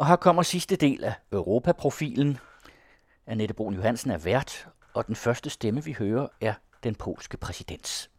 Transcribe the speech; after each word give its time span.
Og 0.00 0.06
her 0.06 0.16
kommer 0.16 0.42
sidste 0.42 0.76
del 0.76 1.04
af 1.04 1.14
Europaprofilen. 1.32 2.38
Annette 3.26 3.54
Brun 3.54 3.74
Johansen 3.74 4.10
er 4.10 4.18
vært, 4.18 4.68
og 4.94 5.06
den 5.06 5.16
første 5.16 5.50
stemme, 5.50 5.84
vi 5.84 5.92
hører, 5.92 6.28
er 6.40 6.54
den 6.84 6.94
polske 6.94 7.36
præsidents. 7.36 8.10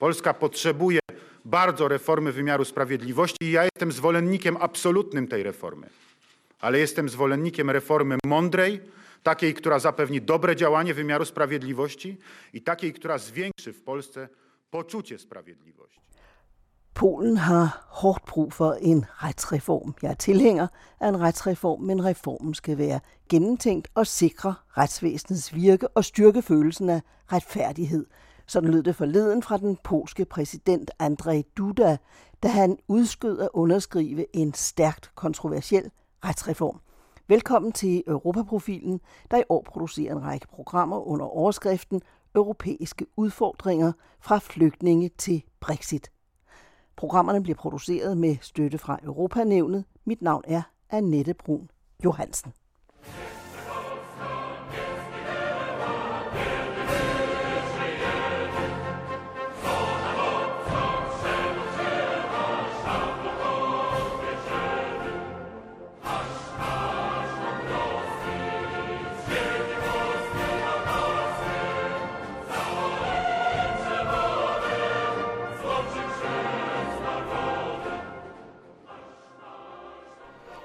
Polska 0.00 0.32
potrzebuje 0.32 1.00
bardzo 1.50 1.88
reformy 1.88 2.32
wymiaru 2.32 2.64
sprawiedliwości 2.64 3.36
i 3.40 3.50
ja 3.52 3.62
jestem 3.62 3.92
zwolennikiem 3.92 4.56
absolutnym 4.56 5.28
tej 5.28 5.42
reformy. 5.42 5.86
Ale 6.60 6.78
jestem 6.78 7.08
zwolennikiem 7.08 7.70
reformy 7.70 8.16
mądrej, 8.26 8.80
takiej, 9.22 9.54
która 9.54 9.78
zapewni 9.78 10.20
dobre 10.20 10.56
działanie 10.56 10.94
wymiaru 10.94 11.24
sprawiedliwości 11.24 12.16
i 12.52 12.62
takiej, 12.62 12.92
która 12.92 13.18
zwiększy 13.18 13.72
w 13.72 13.82
Polsce 13.82 14.28
poczucie 14.70 15.18
sprawiedliwości. 15.18 16.00
Polen 16.94 17.36
har 17.36 17.86
hårdt 17.88 18.24
brug 18.26 18.52
for 18.52 18.72
en 18.72 19.04
retsreform. 19.08 19.94
Jeg 20.02 20.10
er 20.10 20.14
tilhænger 20.14 20.66
af 21.00 21.08
en 21.08 21.20
retsreform, 21.20 21.80
men 21.80 22.04
reformen 22.04 22.54
skal 22.54 22.78
være 22.78 23.00
gennemtænkt 23.28 23.88
og 23.94 24.06
sikre 24.06 24.54
retsvæsenets 24.78 25.54
virke 25.54 25.88
og 25.88 26.04
styrke 26.04 26.42
følelsen 26.42 26.90
af 26.90 27.00
retfærdighed. 27.32 28.06
Sådan 28.46 28.70
lød 28.70 28.82
det 28.82 28.96
forleden 28.96 29.42
fra 29.42 29.56
den 29.56 29.78
polske 29.84 30.24
præsident 30.24 30.90
Andrzej 30.98 31.42
Duda, 31.56 31.96
da 32.42 32.48
han 32.48 32.78
udskød 32.88 33.40
at 33.40 33.48
underskrive 33.54 34.36
en 34.36 34.54
stærkt 34.54 35.10
kontroversiel 35.14 35.90
retsreform. 36.24 36.80
Velkommen 37.28 37.72
til 37.72 38.02
Europaprofilen, 38.06 39.00
der 39.30 39.36
i 39.36 39.44
år 39.48 39.62
producerer 39.66 40.12
en 40.12 40.22
række 40.22 40.46
programmer 40.48 41.08
under 41.08 41.26
overskriften 41.26 42.02
Europæiske 42.34 43.06
udfordringer 43.16 43.92
fra 44.20 44.38
flygtninge 44.38 45.10
til 45.18 45.42
Brexit. 45.60 46.10
Programmerne 46.96 47.42
bliver 47.42 47.56
produceret 47.56 48.16
med 48.18 48.36
støtte 48.40 48.78
fra 48.78 48.98
Europanævnet. 49.02 49.84
Mit 50.04 50.22
navn 50.22 50.42
er 50.46 50.62
Annette 50.90 51.34
Brun 51.34 51.70
Johansen. 52.04 52.52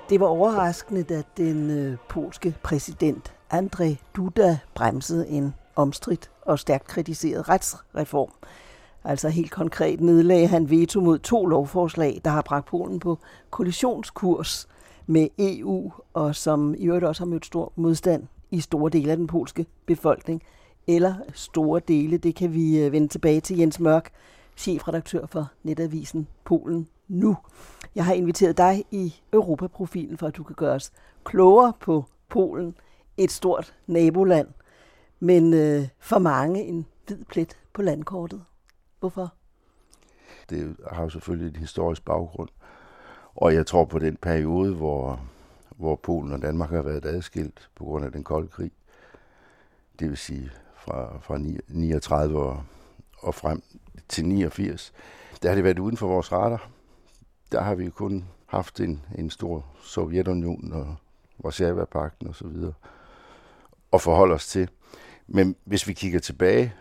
Det 0.09 0.19
var 0.19 0.27
overraskende, 0.27 1.03
da 1.03 1.23
den 1.37 1.69
øh, 1.69 1.97
polske 2.09 2.55
præsident 2.63 3.33
Andrzej 3.49 3.97
Duda 4.15 4.59
bremsede 4.75 5.27
en 5.27 5.53
omstridt 5.75 6.31
og 6.41 6.59
stærkt 6.59 6.87
kritiseret 6.87 7.49
retsreform. 7.49 8.31
Altså 9.03 9.29
helt 9.29 9.51
konkret 9.51 10.01
nedlagde 10.01 10.47
han 10.47 10.69
veto 10.69 11.01
mod 11.01 11.19
to 11.19 11.45
lovforslag, 11.45 12.21
der 12.25 12.31
har 12.31 12.41
bragt 12.41 12.65
Polen 12.65 12.99
på 12.99 13.19
kollisionskurs 13.49 14.67
med 15.07 15.27
EU, 15.39 15.91
og 16.13 16.35
som 16.35 16.75
i 16.77 16.85
øvrigt 16.85 17.05
også 17.05 17.21
har 17.21 17.27
mødt 17.27 17.45
stor 17.45 17.71
modstand 17.75 18.27
i 18.51 18.59
store 18.59 18.89
dele 18.89 19.11
af 19.11 19.17
den 19.17 19.27
polske 19.27 19.65
befolkning. 19.85 20.43
Eller 20.87 21.15
store 21.33 21.81
dele, 21.87 22.17
det 22.17 22.35
kan 22.35 22.53
vi 22.53 22.79
øh, 22.79 22.91
vende 22.91 23.07
tilbage 23.07 23.41
til 23.41 23.57
Jens 23.57 23.79
Mørk, 23.79 24.11
chefredaktør 24.57 25.25
for 25.25 25.47
netavisen 25.63 26.27
Polen 26.45 26.87
nu. 27.09 27.37
Jeg 27.95 28.05
har 28.05 28.13
inviteret 28.13 28.57
dig 28.57 28.85
i 28.91 29.15
Europaprofilen, 29.33 30.17
for 30.17 30.27
at 30.27 30.37
du 30.37 30.43
kan 30.43 30.55
gøre 30.55 30.75
os 30.75 30.91
klogere 31.23 31.73
på 31.79 32.05
Polen, 32.29 32.75
et 33.17 33.31
stort 33.31 33.75
naboland, 33.87 34.47
men 35.19 35.53
øh, 35.53 35.87
for 35.99 36.19
mange 36.19 36.63
en 36.63 36.85
hvid 37.07 37.25
plet 37.25 37.57
på 37.73 37.81
landkortet. 37.81 38.45
Hvorfor? 38.99 39.33
Det 40.49 40.75
har 40.91 41.03
jo 41.03 41.09
selvfølgelig 41.09 41.47
et 41.47 41.57
historisk 41.57 42.05
baggrund, 42.05 42.49
og 43.35 43.53
jeg 43.53 43.65
tror 43.65 43.85
på 43.85 43.99
den 43.99 44.17
periode, 44.17 44.75
hvor, 44.75 45.19
hvor 45.77 45.95
Polen 45.95 46.33
og 46.33 46.41
Danmark 46.41 46.69
har 46.69 46.81
været 46.81 47.05
adskilt 47.05 47.69
på 47.75 47.83
grund 47.83 48.05
af 48.05 48.11
den 48.11 48.23
kolde 48.23 48.47
krig, 48.47 48.71
det 49.99 50.09
vil 50.09 50.17
sige 50.17 50.51
fra, 50.75 51.19
fra 51.21 51.37
39 51.67 52.39
og, 52.39 52.63
og 53.19 53.35
frem 53.35 53.61
til 54.09 54.25
89, 54.25 54.93
der 55.41 55.49
har 55.49 55.55
det 55.55 55.63
været 55.63 55.79
uden 55.79 55.97
for 55.97 56.07
vores 56.07 56.31
radar 56.31 56.69
der 57.51 57.61
har 57.61 57.75
vi 57.75 57.89
kun 57.89 58.25
haft 58.45 58.79
en, 58.79 59.05
en 59.17 59.29
stor 59.29 59.65
Sovjetunion 59.81 60.73
og 60.73 60.95
Varsava-pakten 61.43 62.27
og 62.27 62.35
så 62.35 62.47
videre 62.47 62.73
at 63.93 64.01
forholde 64.01 64.33
os 64.33 64.47
til. 64.47 64.69
Men 65.27 65.55
hvis 65.63 65.87
vi 65.87 65.93
kigger 65.93 66.19
tilbage 66.19 66.73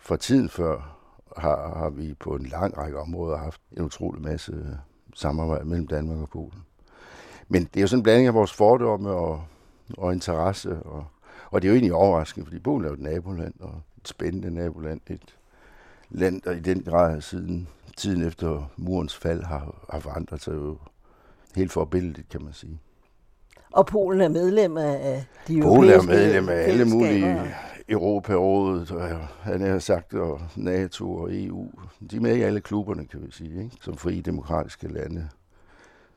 fra 0.00 0.16
tiden 0.16 0.48
før, 0.48 0.96
har, 1.36 1.78
har 1.78 1.90
vi 1.90 2.14
på 2.14 2.34
en 2.34 2.46
lang 2.46 2.78
række 2.78 2.98
områder 2.98 3.36
haft 3.36 3.60
en 3.72 3.82
utrolig 3.82 4.22
masse 4.22 4.52
øh, 4.52 4.76
samarbejde 5.14 5.64
mellem 5.64 5.86
Danmark 5.86 6.18
og 6.18 6.28
Polen. 6.28 6.64
Men 7.48 7.64
det 7.64 7.76
er 7.76 7.80
jo 7.80 7.86
sådan 7.86 7.98
en 7.98 8.02
blanding 8.02 8.26
af 8.26 8.34
vores 8.34 8.52
fordomme 8.52 9.10
og, 9.10 9.44
og 9.98 10.12
interesse, 10.12 10.82
og, 10.82 11.06
og 11.50 11.62
det 11.62 11.68
er 11.68 11.70
jo 11.70 11.74
egentlig 11.74 11.94
overraskende, 11.94 12.46
fordi 12.46 12.58
Polen 12.58 12.84
er 12.84 12.88
jo 12.88 12.94
et 12.94 13.00
naboland, 13.00 13.54
og 13.60 13.80
et 14.00 14.08
spændende 14.08 14.50
naboland, 14.50 15.00
et 15.06 15.36
land, 16.10 16.42
der 16.42 16.52
i 16.52 16.60
den 16.60 16.82
grad 16.82 17.20
siden 17.20 17.68
tiden 17.96 18.22
efter 18.22 18.70
murens 18.76 19.16
fald 19.16 19.42
har, 19.42 19.86
har 19.90 20.00
forandret 20.00 20.42
sig 20.42 20.54
jo 20.54 20.78
helt 21.56 21.72
forbilledigt, 21.72 22.28
kan 22.28 22.42
man 22.44 22.52
sige. 22.52 22.80
Og 23.70 23.86
Polen 23.86 24.20
er 24.20 24.28
medlem 24.28 24.76
af 24.76 25.24
de 25.48 25.62
Polen 25.62 25.90
er 25.90 26.02
medlem 26.02 26.48
af 26.48 26.54
alle 26.54 26.84
mulige 26.84 27.54
Europarådet, 27.88 28.90
og 28.90 29.28
han 29.42 29.60
har 29.60 29.78
sagt, 29.78 30.14
og 30.14 30.40
NATO 30.56 31.14
og 31.14 31.28
EU. 31.32 31.70
De 32.10 32.16
er 32.16 32.20
med 32.20 32.36
i 32.36 32.42
alle 32.42 32.60
klubberne, 32.60 33.06
kan 33.06 33.22
vi 33.26 33.30
sige, 33.30 33.64
ikke? 33.64 33.76
som 33.80 33.96
frie 33.96 34.20
demokratiske 34.20 34.88
lande 34.88 35.28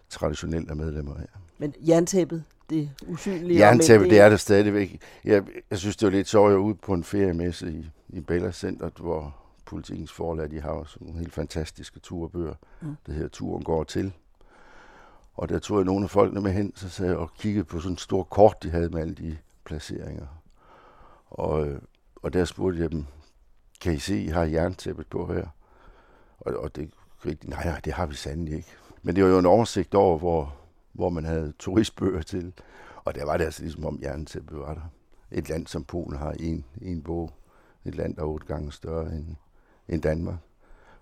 traditionelt 0.09 0.71
er 0.71 0.75
medlemmer 0.75 1.15
af. 1.15 1.27
Men 1.57 1.73
jerntæppet, 1.87 2.43
det 2.69 2.89
usynlige... 3.07 3.59
Jerntæppet, 3.59 4.09
det 4.09 4.19
er 4.19 4.29
der 4.29 4.37
stadigvæk. 4.37 5.01
Jeg, 5.25 5.43
jeg 5.71 5.79
synes, 5.79 5.97
det 5.97 6.05
var 6.05 6.11
lidt 6.11 6.27
sjovt, 6.27 6.51
jeg 6.51 6.59
ude 6.59 6.75
på 6.75 6.93
en 6.93 7.03
feriemesse 7.03 7.71
i, 7.71 7.89
i 8.09 8.21
Bella 8.21 8.51
Center, 8.51 8.89
hvor 8.99 9.35
politikens 9.67 10.11
forlag, 10.11 10.51
de 10.51 10.61
har 10.61 10.69
også 10.69 10.97
nogle 11.01 11.19
helt 11.19 11.33
fantastiske 11.33 11.99
turbøger. 11.99 12.53
Mm. 12.81 12.95
Det 13.05 13.15
her 13.15 13.27
Turen 13.27 13.63
går 13.63 13.83
til. 13.83 14.13
Og 15.33 15.49
der 15.49 15.59
tog 15.59 15.77
jeg 15.77 15.85
nogle 15.85 16.03
af 16.03 16.09
folkene 16.09 16.41
med 16.41 16.51
hen, 16.51 16.75
så 16.75 16.89
sagde 16.89 17.11
jeg 17.11 17.19
og 17.19 17.33
kiggede 17.33 17.65
på 17.65 17.79
sådan 17.79 17.93
et 17.93 18.01
stort 18.01 18.29
kort, 18.29 18.63
de 18.63 18.69
havde 18.69 18.89
med 18.89 19.01
alle 19.01 19.15
de 19.15 19.37
placeringer. 19.65 20.27
Og, 21.29 21.67
øh, 21.67 21.81
og 22.15 22.33
der 22.33 22.45
spurgte 22.45 22.79
jeg 22.79 22.91
dem, 22.91 23.05
kan 23.81 23.93
I 23.93 23.99
se, 23.99 24.21
I 24.21 24.27
har 24.27 24.43
jerntæppet 24.43 25.07
på 25.07 25.33
her? 25.33 25.47
Og, 26.39 26.53
og 26.57 26.75
det 26.75 26.91
rigtig, 27.25 27.49
nej, 27.49 27.65
nej, 27.65 27.79
det 27.85 27.93
har 27.93 28.05
vi 28.05 28.15
sandelig 28.15 28.53
ikke. 28.53 28.69
Men 29.01 29.15
det 29.15 29.23
var 29.23 29.29
jo 29.29 29.39
en 29.39 29.45
oversigt 29.45 29.95
over, 29.95 30.17
hvor, 30.17 30.55
hvor 30.93 31.09
man 31.09 31.25
havde 31.25 31.53
turistbøger 31.59 32.21
til. 32.21 32.53
Og 33.05 33.15
der 33.15 33.25
var 33.25 33.37
det 33.37 33.45
altså 33.45 33.61
ligesom 33.61 33.85
om 33.85 33.99
jerntæppet 34.01 34.59
var 34.59 34.73
der. 34.73 34.91
Et 35.31 35.49
land 35.49 35.67
som 35.67 35.83
Polen 35.83 36.19
har 36.19 36.31
en, 36.31 36.65
en 36.81 37.01
bog. 37.01 37.31
Et 37.85 37.95
land, 37.95 38.15
der 38.15 38.21
er 38.21 38.25
otte 38.25 38.47
gange 38.47 38.71
større 38.71 39.11
end, 39.11 39.35
end 39.89 40.01
Danmark. 40.01 40.37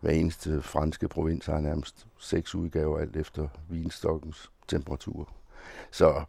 Hver 0.02 0.12
eneste 0.12 0.62
franske 0.62 1.08
provins 1.08 1.46
har 1.46 1.60
nærmest 1.60 2.08
seks 2.20 2.56
udgaver, 2.56 3.00
alt 3.00 3.16
efter 3.16 3.48
vinstokkens 3.70 4.52
temperatur. 4.68 5.30
Så 5.92 6.24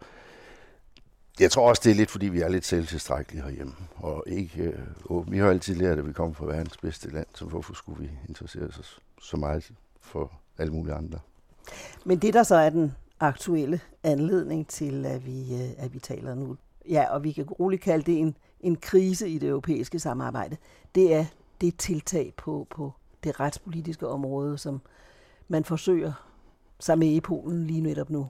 jeg 1.40 1.50
tror 1.50 1.68
også, 1.68 1.82
det 1.84 1.90
er 1.90 1.94
lidt, 1.94 2.10
fordi 2.10 2.26
vi 2.26 2.40
er 2.40 2.48
lidt 2.48 2.64
selvtilstrækkelige 2.64 3.42
herhjemme. 3.42 3.74
Og 3.96 4.24
ikke, 4.26 4.62
øh, 5.10 5.32
vi 5.32 5.38
har 5.38 5.50
altid 5.50 5.74
lært, 5.74 5.98
at 5.98 6.06
vi 6.06 6.12
kommer 6.12 6.34
fra 6.34 6.46
verdens 6.46 6.76
bedste 6.76 7.10
land, 7.10 7.26
så 7.34 7.44
hvorfor 7.44 7.74
skulle 7.74 8.00
vi 8.02 8.10
interessere 8.28 8.64
os 8.64 9.00
så 9.20 9.36
meget 9.36 9.70
for 10.00 10.32
alle 10.58 10.72
mulige 10.72 10.94
andre? 10.94 11.18
Men 12.04 12.18
det, 12.18 12.34
der 12.34 12.42
så 12.42 12.54
er 12.54 12.70
den 12.70 12.94
aktuelle 13.20 13.80
anledning 14.02 14.68
til, 14.68 15.06
at 15.06 15.26
vi, 15.26 15.54
øh, 15.54 15.70
at 15.84 15.94
vi 15.94 15.98
taler 15.98 16.34
nu, 16.34 16.56
ja, 16.88 17.14
og 17.14 17.24
vi 17.24 17.32
kan 17.32 17.44
roligt 17.44 17.82
kalde 17.82 18.12
det 18.12 18.18
en, 18.18 18.36
en 18.60 18.76
krise 18.76 19.28
i 19.28 19.38
det 19.38 19.48
europæiske 19.48 19.98
samarbejde, 19.98 20.56
det 20.94 21.14
er 21.14 21.24
det 21.60 21.76
tiltag 21.78 22.32
på, 22.36 22.66
på 22.70 22.92
det 23.24 23.40
retspolitiske 23.40 24.08
område, 24.08 24.58
som 24.58 24.80
man 25.48 25.64
forsøger 25.64 26.12
sig 26.80 26.98
med 26.98 27.08
i 27.08 27.20
Polen 27.20 27.66
lige 27.66 27.80
netop 27.80 28.10
nu. 28.10 28.28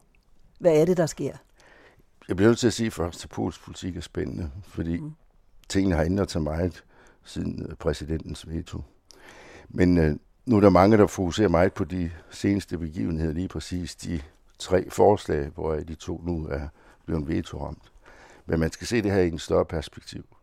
Hvad 0.58 0.80
er 0.80 0.84
det, 0.84 0.96
der 0.96 1.06
sker? 1.06 1.32
Jeg 2.28 2.36
bliver 2.36 2.48
nødt 2.48 2.58
til 2.58 2.66
at 2.66 2.72
sige 2.72 2.90
først, 2.90 3.24
at 3.24 3.30
polsk 3.30 3.64
politik 3.64 3.96
er 3.96 4.00
spændende, 4.00 4.50
fordi 4.62 5.00
mm. 5.00 5.12
tingene 5.68 5.96
har 5.96 6.04
ændret 6.04 6.30
sig 6.30 6.42
meget 6.42 6.84
siden 7.24 7.66
øh, 7.68 7.76
præsidentens 7.76 8.48
veto. 8.48 8.82
Men 9.68 9.98
øh, 9.98 10.16
nu 10.46 10.56
er 10.56 10.60
der 10.60 10.70
mange, 10.70 10.96
der 10.96 11.06
fokuserer 11.06 11.48
meget 11.48 11.72
på 11.72 11.84
de 11.84 12.10
seneste 12.30 12.78
begivenheder, 12.78 13.32
lige 13.32 13.48
præcis 13.48 13.96
de 13.96 14.20
tre 14.58 14.90
forslag, 14.90 15.48
hvor 15.48 15.74
de 15.74 15.94
to 15.94 16.22
nu 16.24 16.46
er 16.46 16.68
blevet 17.04 17.28
veto-ramt. 17.28 17.92
Men 18.46 18.60
man 18.60 18.72
skal 18.72 18.86
se 18.86 19.02
det 19.02 19.12
her 19.12 19.20
i 19.20 19.28
en 19.28 19.38
større 19.38 19.64
perspektiv 19.64 20.35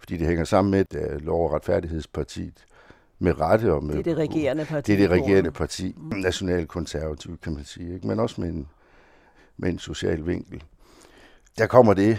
fordi 0.00 0.16
det 0.16 0.26
hænger 0.26 0.44
sammen 0.44 0.70
med, 0.70 0.94
at 0.94 1.20
Lov- 1.20 1.44
og 1.44 1.52
Retfærdighedspartiet 1.52 2.64
med 3.18 3.40
rette 3.40 3.72
og 3.72 3.84
med... 3.84 3.94
Det 3.94 4.00
er 4.00 4.14
det 4.14 4.16
regerende 4.16 4.64
parti. 4.64 4.92
Det 4.92 5.04
er 5.04 5.08
det 5.08 5.22
regerende 5.22 5.50
parti, 5.50 5.96
nationalkonservativ, 6.12 7.38
kan 7.38 7.54
man 7.54 7.64
sige, 7.64 7.94
ikke? 7.94 8.06
men 8.06 8.20
også 8.20 8.40
med 8.40 8.48
en, 8.48 8.68
med 9.56 9.70
en 9.70 9.78
social 9.78 10.26
vinkel. 10.26 10.62
Der 11.58 11.66
kommer 11.66 11.94
det 11.94 12.18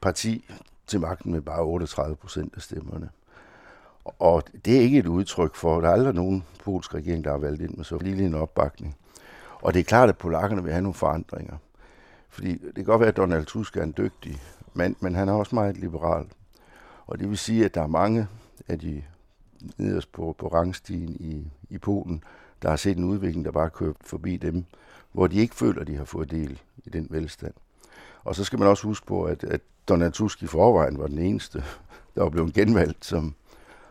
parti 0.00 0.44
til 0.86 1.00
magten 1.00 1.32
med 1.32 1.40
bare 1.40 1.62
38 1.62 2.16
procent 2.16 2.52
af 2.56 2.62
stemmerne. 2.62 3.08
Og 4.04 4.42
det 4.64 4.76
er 4.76 4.80
ikke 4.80 4.98
et 4.98 5.06
udtryk 5.06 5.54
for, 5.54 5.80
der 5.80 5.88
er 5.88 5.92
aldrig 5.92 6.14
nogen 6.14 6.44
polsk 6.64 6.94
regering, 6.94 7.24
der 7.24 7.30
har 7.30 7.38
valgt 7.38 7.62
ind 7.62 7.76
med 7.76 7.84
så 7.84 7.98
lille 7.98 8.24
en 8.24 8.34
opbakning. 8.34 8.96
Og 9.62 9.74
det 9.74 9.80
er 9.80 9.84
klart, 9.84 10.08
at 10.08 10.18
polakkerne 10.18 10.62
vil 10.62 10.72
have 10.72 10.82
nogle 10.82 10.94
forandringer. 10.94 11.56
Fordi 12.28 12.52
det 12.52 12.74
kan 12.74 12.84
godt 12.84 13.00
være, 13.00 13.08
at 13.08 13.16
Donald 13.16 13.46
Tusk 13.46 13.76
er 13.76 13.82
en 13.82 13.94
dygtig 13.96 14.42
mand, 14.74 14.96
men 15.00 15.14
han 15.14 15.28
er 15.28 15.32
også 15.32 15.54
meget 15.54 15.76
liberal. 15.76 16.26
Og 17.06 17.18
det 17.18 17.28
vil 17.28 17.38
sige, 17.38 17.64
at 17.64 17.74
der 17.74 17.82
er 17.82 17.86
mange 17.86 18.26
af 18.68 18.78
de 18.78 19.02
nederst 19.76 20.12
på, 20.12 20.34
på 20.38 20.48
rangstigen 20.48 21.16
i, 21.20 21.50
i 21.74 21.78
Polen, 21.78 22.24
der 22.62 22.68
har 22.68 22.76
set 22.76 22.96
en 22.96 23.04
udvikling, 23.04 23.44
der 23.44 23.50
bare 23.50 23.70
kørt 23.70 23.96
forbi 24.00 24.36
dem, 24.36 24.64
hvor 25.12 25.26
de 25.26 25.36
ikke 25.36 25.54
føler, 25.54 25.80
at 25.80 25.86
de 25.86 25.96
har 25.96 26.04
fået 26.04 26.30
del 26.30 26.60
i 26.84 26.90
den 26.90 27.06
velstand. 27.10 27.54
Og 28.24 28.34
så 28.34 28.44
skal 28.44 28.58
man 28.58 28.68
også 28.68 28.86
huske 28.86 29.06
på, 29.06 29.24
at, 29.24 29.44
at 29.44 29.60
Donald 29.88 30.12
Tusk 30.12 30.42
i 30.42 30.46
forvejen 30.46 30.98
var 30.98 31.06
den 31.06 31.18
eneste, 31.18 31.64
der 32.14 32.22
var 32.22 32.30
blevet 32.30 32.54
genvalgt 32.54 33.04
som, 33.04 33.34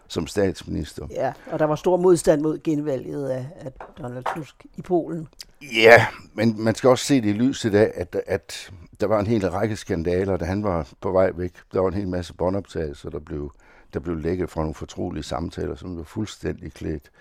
som 0.07 0.27
statsminister. 0.27 1.07
Ja, 1.11 1.33
og 1.51 1.59
der 1.59 1.65
var 1.65 1.75
stor 1.75 1.97
modstand 1.97 2.41
mod 2.41 2.59
genvalget 2.63 3.29
af, 3.29 3.49
af 3.55 3.71
Donald 3.97 4.23
Tusk 4.35 4.65
i 4.77 4.81
Polen. 4.81 5.27
Ja, 5.61 6.05
men 6.33 6.63
man 6.63 6.75
skal 6.75 6.89
også 6.89 7.05
se 7.05 7.21
det 7.21 7.29
i 7.29 7.33
lyset 7.33 7.75
af, 7.75 7.91
at, 7.95 8.21
at 8.27 8.71
der 9.01 9.07
var 9.07 9.19
en 9.19 9.27
hel 9.27 9.49
række 9.49 9.75
skandaler, 9.75 10.37
da 10.37 10.45
han 10.45 10.63
var 10.63 10.87
på 11.01 11.11
vej 11.11 11.31
væk. 11.35 11.53
Der 11.73 11.79
var 11.79 11.87
en 11.87 11.93
hel 11.93 12.07
masse 12.07 12.33
båndoptagelser, 12.33 13.09
der 13.09 13.19
blev, 13.19 13.51
der 13.93 13.99
blev 13.99 14.17
lækket 14.17 14.49
fra 14.49 14.61
nogle 14.61 14.75
fortrolige 14.75 15.23
samtaler, 15.23 15.75
som 15.75 15.97
var 15.97 16.03
fuldstændig 16.03 16.73
klædt, 16.73 17.11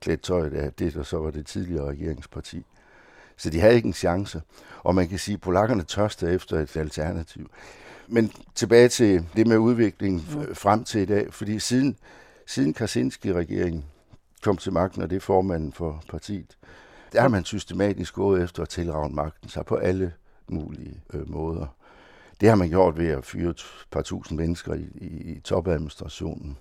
klædt 0.00 0.22
tøjet 0.22 0.54
af 0.54 0.72
det, 0.72 0.94
der 0.94 1.02
så 1.02 1.18
var 1.18 1.30
det 1.30 1.46
tidligere 1.46 1.88
regeringsparti. 1.88 2.66
Så 3.36 3.50
de 3.50 3.60
havde 3.60 3.74
ikke 3.74 3.86
en 3.86 3.92
chance. 3.92 4.42
Og 4.78 4.94
man 4.94 5.08
kan 5.08 5.18
sige, 5.18 5.34
at 5.34 5.40
polakkerne 5.40 5.82
tørste 5.82 6.30
efter 6.30 6.60
et 6.60 6.76
alternativ. 6.76 7.50
Men 8.08 8.32
tilbage 8.54 8.88
til 8.88 9.26
det 9.36 9.46
med 9.46 9.56
udviklingen 9.56 10.26
mm. 10.30 10.54
frem 10.54 10.84
til 10.84 11.00
i 11.00 11.04
dag, 11.04 11.34
fordi 11.34 11.58
siden, 11.58 11.96
siden 12.46 12.74
Kaczynski-regeringen 12.74 13.84
kom 14.42 14.56
til 14.56 14.72
magten, 14.72 15.02
og 15.02 15.10
det 15.10 15.16
er 15.16 15.20
formanden 15.20 15.72
for 15.72 16.02
partiet, 16.08 16.56
der 17.12 17.20
har 17.20 17.28
man 17.28 17.44
systematisk 17.44 18.14
gået 18.14 18.42
efter 18.42 18.62
at 18.62 18.68
tilrave 18.68 19.08
magten 19.08 19.48
sig 19.48 19.66
på 19.66 19.76
alle 19.76 20.12
mulige 20.48 21.00
øh, 21.14 21.30
måder. 21.30 21.66
Det 22.40 22.48
har 22.48 22.56
man 22.56 22.68
gjort 22.68 22.98
ved 22.98 23.08
at 23.08 23.24
fyre 23.24 23.50
et 23.50 23.62
par 23.90 24.02
tusind 24.02 24.38
mennesker 24.38 24.74
i, 24.74 24.88
i, 24.94 25.06
i 25.06 25.40
topadministrationen, 25.40 26.58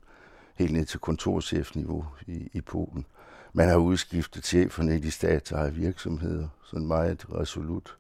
helt 0.56 0.74
ned 0.74 0.86
til 0.86 1.00
kontorchefniveau 1.00 2.06
i, 2.28 2.50
i 2.54 2.62
Polen. 2.62 3.06
Man 3.54 3.70
har 3.70 3.76
udskiftet 3.76 4.46
cheferne 4.46 4.96
i 4.96 5.00
de 5.00 5.12
statsejede 5.12 5.74
virksomheder, 5.74 6.48
sådan 6.64 6.88
meget 6.88 7.26
resolut. 7.36 7.98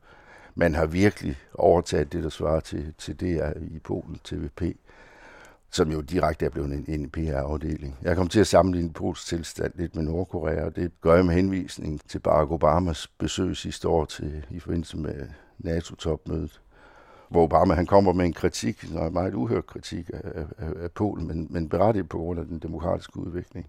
Man 0.55 0.75
har 0.75 0.85
virkelig 0.85 1.37
overtaget 1.53 2.13
det, 2.13 2.23
der 2.23 2.29
svarer 2.29 2.59
til, 2.59 2.93
til 2.97 3.19
DR 3.19 3.51
i 3.61 3.79
Polen, 3.79 4.19
TVP, 4.23 4.61
som 5.71 5.91
jo 5.91 6.01
direkte 6.01 6.45
er 6.45 6.49
blevet 6.49 6.73
en, 6.73 6.85
en 6.87 7.09
PR-afdeling. 7.09 7.97
Jeg 8.01 8.15
kom 8.15 8.27
til 8.27 8.39
at 8.39 8.47
sammenligne 8.47 8.93
Pols 8.93 9.25
tilstand 9.25 9.73
lidt 9.75 9.95
med 9.95 10.03
Nordkorea, 10.03 10.65
og 10.65 10.75
det 10.75 10.91
gør 11.01 11.15
jeg 11.15 11.25
med 11.25 11.35
henvisning 11.35 12.01
til 12.09 12.19
Barack 12.19 12.51
Obamas 12.51 13.07
besøg 13.07 13.57
sidste 13.57 13.87
år 13.87 14.05
til, 14.05 14.45
i 14.49 14.59
forbindelse 14.59 14.97
med 14.97 15.27
NATO-topmødet, 15.63 16.61
hvor 17.29 17.43
Obama 17.43 17.73
han 17.73 17.85
kommer 17.85 18.13
med 18.13 18.25
en 18.25 18.33
kritik, 18.33 18.83
en 18.83 19.13
meget 19.13 19.33
uhørt 19.33 19.65
kritik 19.65 20.09
af, 20.13 20.43
af, 20.57 20.83
af 20.83 20.91
Polen, 20.91 21.27
men, 21.27 21.47
men 21.49 21.69
berettiget 21.69 22.09
på 22.09 22.17
grund 22.17 22.39
af 22.39 22.45
den 22.45 22.59
demokratiske 22.59 23.17
udvikling. 23.19 23.67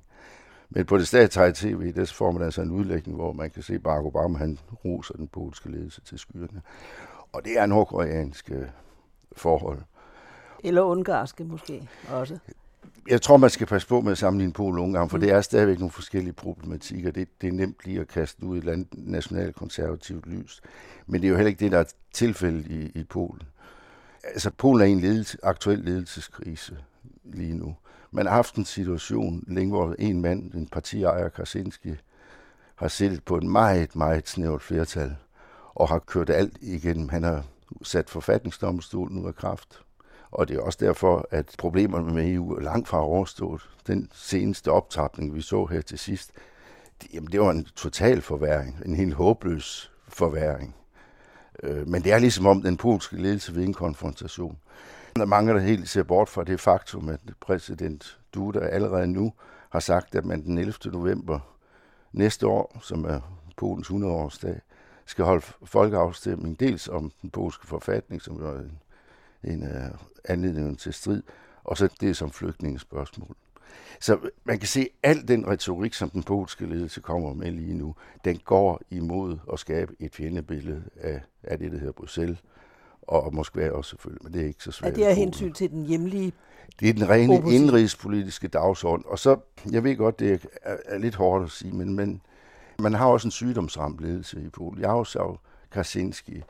Men 0.70 0.86
på 0.86 0.98
det 0.98 1.08
statslige 1.08 1.52
tv, 1.52 1.94
der 1.94 2.04
får 2.04 2.32
man 2.32 2.42
altså 2.42 2.62
en 2.62 2.70
udlægning, 2.70 3.16
hvor 3.16 3.32
man 3.32 3.50
kan 3.50 3.62
se 3.62 3.78
Barack 3.78 4.06
Obama, 4.06 4.38
han 4.38 4.58
roser 4.84 5.14
den 5.14 5.28
polske 5.28 5.70
ledelse 5.70 6.00
til 6.00 6.18
skyerne. 6.18 6.62
Og 7.32 7.44
det 7.44 7.58
er 7.58 7.66
nordkoreanske 7.66 8.54
øh, 8.54 8.66
forhold. 9.36 9.78
Eller 10.64 10.82
ungarske 10.82 11.44
måske 11.44 11.88
også. 12.08 12.38
Jeg 13.08 13.22
tror, 13.22 13.36
man 13.36 13.50
skal 13.50 13.66
passe 13.66 13.88
på 13.88 14.00
med 14.00 14.12
at 14.12 14.18
sammenligne 14.18 14.52
Polen 14.52 14.78
og 14.78 14.84
Ungarn, 14.84 15.08
for 15.08 15.16
mm. 15.16 15.20
det 15.20 15.30
er 15.30 15.40
stadigvæk 15.40 15.78
nogle 15.78 15.90
forskellige 15.90 16.32
problematikker. 16.32 17.10
Det, 17.10 17.28
det 17.40 17.48
er 17.48 17.52
nemt 17.52 17.76
lige 17.84 18.00
at 18.00 18.08
kaste 18.08 18.44
ud 18.44 18.62
i 18.62 18.68
et 18.68 18.86
nationalkonservativt 18.92 20.26
lys. 20.26 20.60
Men 21.06 21.20
det 21.20 21.26
er 21.26 21.30
jo 21.30 21.36
heller 21.36 21.48
ikke 21.48 21.64
det, 21.64 21.72
der 21.72 21.78
er 21.78 21.92
tilfældet 22.12 22.66
i, 22.66 23.00
i 23.00 23.04
Polen. 23.04 23.42
Altså, 24.24 24.50
Polen 24.50 24.80
er 24.80 24.86
i 24.86 24.90
en 24.90 25.00
ledelse, 25.00 25.38
aktuel 25.42 25.78
ledelseskrise 25.78 26.76
lige 27.24 27.54
nu. 27.54 27.76
Man 28.10 28.26
har 28.26 28.34
haft 28.34 28.54
en 28.54 28.64
situation 28.64 29.44
længe, 29.46 29.70
hvor 29.70 29.94
en 29.98 30.20
mand, 30.20 30.54
en 30.54 30.66
partiejer, 30.66 31.28
Krasinski, 31.28 31.94
har 32.76 32.88
siddet 32.88 33.24
på 33.24 33.36
et 33.36 33.42
meget, 33.42 33.96
meget 33.96 34.28
snævert 34.28 34.62
flertal 34.62 35.16
og 35.74 35.88
har 35.88 35.98
kørt 35.98 36.30
alt 36.30 36.58
igennem. 36.60 37.08
Han 37.08 37.22
har 37.22 37.44
sat 37.82 38.10
forfatningsdomstolen 38.10 39.22
ud 39.22 39.28
af 39.28 39.34
kraft. 39.34 39.82
Og 40.32 40.48
det 40.48 40.56
er 40.56 40.60
også 40.60 40.78
derfor, 40.82 41.28
at 41.30 41.54
problemerne 41.58 42.14
med 42.14 42.32
EU 42.32 42.52
er 42.54 42.60
langt 42.60 42.88
fra 42.88 43.04
overstået. 43.04 43.68
Den 43.86 44.08
seneste 44.12 44.72
optrapning, 44.72 45.34
vi 45.34 45.40
så 45.40 45.66
her 45.66 45.80
til 45.80 45.98
sidst, 45.98 46.32
det, 47.02 47.14
jamen, 47.14 47.32
det 47.32 47.40
var 47.40 47.50
en 47.50 47.64
total 47.64 48.22
forværing, 48.22 48.78
en 48.84 48.94
helt 48.94 49.14
håbløs 49.14 49.92
forværing. 50.08 50.74
Øh, 51.62 51.88
men 51.88 52.04
det 52.04 52.12
er 52.12 52.18
ligesom 52.18 52.46
om 52.46 52.62
den 52.62 52.76
polske 52.76 53.16
ledelse 53.16 53.54
ved 53.54 53.64
en 53.64 53.74
konfrontation. 53.74 54.58
Der 55.16 55.24
mangler 55.24 55.52
mange, 55.52 55.60
der 55.60 55.66
helt 55.68 55.88
ser 55.88 56.02
bort 56.02 56.28
fra 56.28 56.44
det 56.44 56.60
faktum, 56.60 57.08
at 57.08 57.20
præsident 57.40 58.18
Duda 58.34 58.58
allerede 58.58 59.06
nu 59.06 59.32
har 59.70 59.80
sagt, 59.80 60.14
at 60.14 60.24
man 60.24 60.44
den 60.44 60.58
11. 60.58 60.74
november 60.84 61.40
næste 62.12 62.46
år, 62.46 62.78
som 62.82 63.04
er 63.04 63.20
Polens 63.56 63.90
100-årsdag, 63.90 64.60
skal 65.06 65.24
holde 65.24 65.46
folkeafstemning 65.64 66.60
dels 66.60 66.88
om 66.88 67.12
den 67.22 67.30
polske 67.30 67.66
forfatning, 67.66 68.22
som 68.22 68.42
er 68.42 68.52
en, 68.52 68.78
en 69.44 69.62
uh, 69.62 69.98
anledning 70.24 70.78
til 70.78 70.92
strid, 70.92 71.22
og 71.64 71.76
så 71.76 71.88
det 72.00 72.16
som 72.16 72.30
flygtningespørgsmål. 72.30 73.36
Så 74.00 74.18
man 74.44 74.58
kan 74.58 74.68
se, 74.68 74.80
at 75.02 75.10
al 75.10 75.28
den 75.28 75.46
retorik, 75.48 75.94
som 75.94 76.10
den 76.10 76.22
polske 76.22 76.66
ledelse 76.66 77.00
kommer 77.00 77.34
med 77.34 77.50
lige 77.50 77.74
nu, 77.74 77.94
den 78.24 78.38
går 78.44 78.80
imod 78.90 79.38
at 79.52 79.58
skabe 79.58 79.94
et 80.00 80.14
fjendebillede 80.14 80.82
af, 81.00 81.20
af 81.42 81.58
det, 81.58 81.72
der 81.72 81.78
hedder 81.78 81.92
Bruxelles, 81.92 82.38
og 83.02 83.34
Moskva 83.34 83.70
også 83.70 83.88
selvfølgelig, 83.88 84.24
men 84.24 84.32
det 84.32 84.42
er 84.42 84.46
ikke 84.46 84.64
så 84.64 84.72
svært. 84.72 84.92
Er 84.92 84.94
det 84.94 85.06
er 85.06 85.12
hensyn 85.12 85.52
til 85.52 85.70
den 85.70 85.84
hjemlige 85.84 86.32
Det 86.80 86.88
er 86.88 86.92
den 86.92 87.08
rene 87.08 87.34
opposition. 87.34 87.62
indrigspolitiske 87.62 88.48
dagsorden. 88.48 89.04
Og 89.08 89.18
så, 89.18 89.36
jeg 89.70 89.84
ved 89.84 89.96
godt, 89.96 90.20
det 90.20 90.48
er, 90.62 90.76
er 90.84 90.98
lidt 90.98 91.14
hårdt 91.14 91.44
at 91.44 91.50
sige, 91.50 91.72
men, 91.72 91.94
men 91.94 92.22
man 92.78 92.94
har 92.94 93.06
også 93.06 93.28
en 93.28 93.32
sygdomsramt 93.32 94.00
ledelse 94.00 94.40
i 94.40 94.48
Polen. 94.48 94.80
Jaroslav 94.80 95.38
Kaczynski 95.72 96.42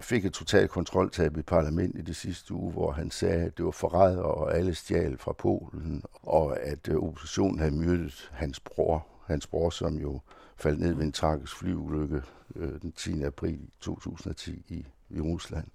fik 0.00 0.24
et 0.24 0.32
totalt 0.32 0.70
kontroltab 0.70 1.36
i 1.36 1.42
parlamentet 1.42 1.98
i 1.98 2.02
det 2.02 2.16
sidste 2.16 2.54
uge, 2.54 2.72
hvor 2.72 2.92
han 2.92 3.10
sagde, 3.10 3.44
at 3.44 3.56
det 3.56 3.64
var 3.64 3.70
forræder 3.70 4.22
og 4.22 4.56
alle 4.56 4.74
stjal 4.74 5.18
fra 5.18 5.32
Polen, 5.32 6.02
og 6.22 6.60
at 6.60 6.88
øh, 6.88 6.96
oppositionen 6.96 7.58
havde 7.58 7.74
myrdet 7.74 8.30
hans 8.32 8.60
bror, 8.60 9.06
hans 9.26 9.46
bror, 9.46 9.70
som 9.70 9.96
jo 9.96 10.20
faldt 10.56 10.80
ned 10.80 10.94
ved 10.94 11.04
en 11.04 11.12
tragisk 11.12 11.56
flyulykke 11.56 12.22
øh, 12.56 12.82
den 12.82 12.92
10. 12.92 13.22
april 13.22 13.60
2010 13.80 14.64
i, 14.68 14.86
i 15.10 15.20
Rusland. 15.20 15.66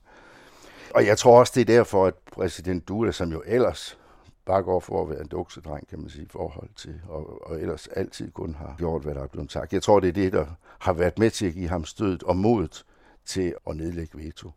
Og 0.96 1.06
jeg 1.06 1.18
tror 1.18 1.39
også, 1.39 1.53
det 1.56 1.62
er 1.62 1.65
derfor, 1.65 2.06
at 2.06 2.15
præsident 2.32 2.88
Dula, 2.88 3.12
som 3.12 3.32
jo 3.32 3.44
ellers 3.46 3.98
bare 4.46 4.63
går 4.63 4.80
for 4.80 5.01
at 5.01 5.10
være 5.10 5.22
en 5.22 5.27
duksedreng, 5.27 5.88
kan 5.88 6.00
man 6.00 6.10
sige, 6.10 6.24
i 6.24 6.30
forhold 6.30 6.70
til, 6.75 7.01
og, 7.10 7.51
og 7.51 7.62
ellers 7.62 7.88
altid 7.88 8.32
kun 8.32 8.56
har 8.56 8.75
gjort, 8.77 9.01
hvad 9.01 9.15
der 9.15 9.24
er 9.24 9.27
blevet 9.27 9.51
sagt. 9.51 9.74
Jeg 9.74 9.84
tror, 9.84 10.00
det 10.00 10.10
er 10.10 10.13
det, 10.13 10.34
der 10.34 10.46
har 10.80 10.94
været 10.94 11.20
med 11.20 11.30
til 11.30 11.46
at 11.46 11.53
give 11.53 11.70
ham 11.70 11.86
stødet 11.86 12.24
og 12.24 12.38
modet 12.38 12.86
til 13.25 13.56
at 13.70 13.75
nedlægge 13.75 14.18
veto. 14.18 14.51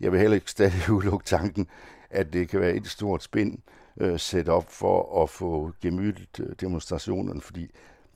Jeg 0.00 0.12
vil 0.12 0.20
heller 0.20 0.34
ikke 0.34 0.50
stadig 0.50 0.90
udelukke 0.94 1.24
tanken, 1.24 1.66
at 2.10 2.32
det 2.32 2.48
kan 2.48 2.60
være 2.60 2.74
et 2.74 2.86
stort 2.86 3.22
spind 3.22 3.58
øh, 4.00 4.18
sat 4.18 4.48
op 4.48 4.70
for 4.70 5.22
at 5.22 5.30
få 5.30 5.72
gemyttet 5.80 6.40
øh, 6.40 6.54
demonstrationerne, 6.60 7.40
fordi 7.40 7.70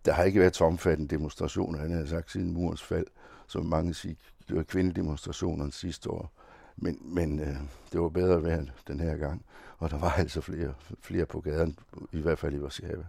der 0.04 0.12
har 0.12 0.25
ikke 0.25 0.40
været 0.40 0.61
omfattende 0.61 1.14
demonstrationer, 1.14 1.78
han 1.78 1.92
har 1.92 2.06
sagt, 2.06 2.30
siden 2.30 2.52
murens 2.52 2.83
fald, 2.83 3.06
som 3.47 3.66
mange 3.66 3.95
siger, 3.95 4.14
øh, 4.52 4.64
kvindedemonstrationerne 4.64 5.73
sidste 5.73 6.11
år. 6.11 6.33
Men, 6.76 6.99
men 7.02 7.40
øh, 7.40 7.56
det 7.92 8.00
var 8.00 8.09
bedre 8.09 8.42
vejr 8.42 8.64
den 8.88 9.00
her 9.00 9.16
gang, 9.16 9.45
og 9.78 9.90
der 9.90 9.99
var 9.99 10.12
altså 10.23 10.40
flere, 10.40 10.75
flere 11.00 11.26
på 11.26 11.40
gaden, 11.40 11.78
i 12.12 12.21
hvert 12.21 12.38
fald 12.38 12.54
i 12.54 12.59
Warszawa. 12.59 13.04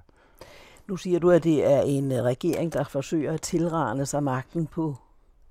Nu 0.87 0.97
siger 0.97 1.19
du, 1.19 1.31
at 1.31 1.43
det 1.43 1.65
er 1.65 1.81
en 1.81 2.11
øh, 2.11 2.23
regering, 2.23 2.73
der 2.73 2.83
forsøger 2.83 3.33
at 3.33 3.41
tilrane 3.41 4.05
sig 4.05 4.23
magten 4.23 4.67
på 4.67 4.95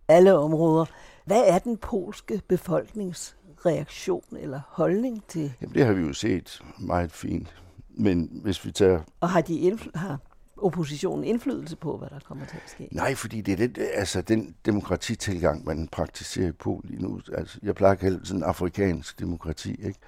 alle 0.08 0.38
områder. 0.38 0.84
Hvad 1.24 1.42
er 1.46 1.58
den 1.58 1.76
polske 1.76 2.42
befolkningsreaktion 2.48 4.24
eller 4.38 4.60
holdning 4.68 5.24
til? 5.28 5.52
Jamen, 5.60 5.74
det 5.74 5.86
har 5.86 5.92
vi 5.92 6.02
jo 6.02 6.12
set 6.12 6.62
meget 6.78 7.12
fint. 7.12 7.62
Men 7.88 8.40
hvis 8.42 8.64
vi 8.64 8.72
tager... 8.72 9.00
Og 9.20 9.28
har, 9.28 9.40
de 9.40 9.58
indfly- 9.58 9.98
har 9.98 10.18
oppositionen 10.56 11.24
indflydelse 11.24 11.76
på, 11.76 11.96
hvad 11.96 12.08
der 12.08 12.18
kommer 12.24 12.46
til 12.46 12.56
at 12.56 12.70
ske? 12.70 12.88
Nej, 12.92 13.14
fordi 13.14 13.40
det 13.40 13.52
er 13.52 13.68
det, 13.68 13.88
altså, 13.94 14.22
den 14.22 14.54
demokratitilgang, 14.66 15.64
man 15.64 15.88
praktiserer 15.88 16.52
på 16.52 16.80
lige 16.84 17.02
nu. 17.02 17.20
Altså, 17.34 17.58
jeg 17.62 17.74
plejer 17.74 17.92
at 17.92 17.98
kalde 17.98 18.18
det 18.18 18.28
sådan 18.28 18.42
afrikansk 18.42 19.20
demokrati. 19.20 19.70
Ikke? 19.70 19.98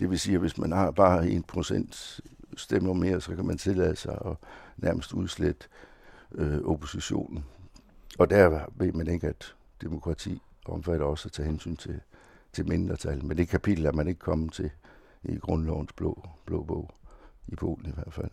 Det 0.00 0.10
vil 0.10 0.18
sige, 0.20 0.34
at 0.34 0.40
hvis 0.40 0.58
man 0.58 0.72
har 0.72 0.90
bare 0.90 1.28
en 1.28 1.42
procent 1.42 2.20
stemmer 2.56 2.92
mere, 2.92 3.20
så 3.20 3.36
kan 3.36 3.46
man 3.46 3.58
tillade 3.58 3.96
sig 3.96 4.18
at 4.26 4.36
nærmest 4.76 5.12
udslætte 5.12 5.66
øh, 6.34 6.58
oppositionen. 6.64 7.44
Og 8.18 8.30
der 8.30 8.60
ved 8.76 8.92
man 8.92 9.06
ikke, 9.06 9.26
at 9.26 9.54
demokrati 9.82 10.42
omfatter 10.66 11.06
også 11.06 11.28
at 11.28 11.32
tage 11.32 11.46
hensyn 11.46 11.76
til, 11.76 12.00
til 12.52 12.68
mindretal. 12.68 13.24
Men 13.24 13.36
det 13.36 13.48
kapitel 13.48 13.86
er 13.86 13.92
man 13.92 14.08
ikke 14.08 14.20
kommet 14.20 14.52
til 14.52 14.70
i 15.24 15.36
grundlovens 15.36 15.92
blå, 15.92 16.28
blå 16.46 16.62
bog, 16.62 16.90
i 17.48 17.54
Polen 17.54 17.86
i 17.86 17.94
hvert 17.94 18.12
fald. 18.12 18.30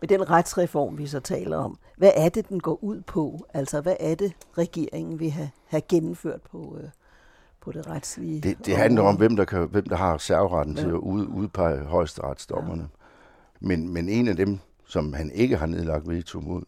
Med 0.00 0.08
den 0.08 0.30
retsreform, 0.30 0.98
vi 0.98 1.06
så 1.06 1.20
taler 1.20 1.56
om, 1.56 1.78
hvad 1.96 2.10
er 2.14 2.28
det, 2.28 2.48
den 2.48 2.60
går 2.60 2.84
ud 2.84 3.00
på? 3.00 3.46
Altså, 3.54 3.80
hvad 3.80 3.96
er 4.00 4.14
det, 4.14 4.32
regeringen 4.58 5.20
vil 5.20 5.30
have, 5.30 5.50
have 5.66 5.82
gennemført 5.88 6.42
på, 6.42 6.78
øh, 6.82 6.88
på 7.60 7.72
det 7.72 7.86
retslige 7.86 8.40
Det, 8.40 8.66
det 8.66 8.76
handler 8.76 9.02
om, 9.02 9.16
hvem 9.16 9.36
der, 9.36 9.44
kan, 9.44 9.68
hvem 9.68 9.88
der 9.88 9.96
har 9.96 10.18
serveretten 10.18 10.76
ja. 10.76 10.82
til 10.82 10.88
at 10.88 10.94
ud, 10.94 11.26
udpege 11.26 11.84
højesteretsdommerne. 11.84 12.82
Ja. 12.82 13.66
Men, 13.66 13.92
men 13.92 14.08
en 14.08 14.28
af 14.28 14.36
dem, 14.36 14.58
som 14.86 15.12
han 15.12 15.30
ikke 15.30 15.56
har 15.56 15.66
nedlagt 15.66 16.08
veto 16.08 16.40
mod, 16.40 16.62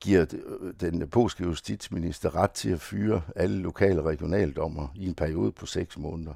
giver 0.00 0.26
øh, 0.32 0.72
den 0.80 1.08
polske 1.08 1.44
justitsminister 1.44 2.36
ret 2.36 2.50
til 2.50 2.70
at 2.70 2.80
fyre 2.80 3.22
alle 3.36 3.58
lokale 3.58 4.02
regionaldommer 4.02 4.88
i 4.94 5.06
en 5.06 5.14
periode 5.14 5.52
på 5.52 5.66
seks 5.66 5.98
måneder. 5.98 6.34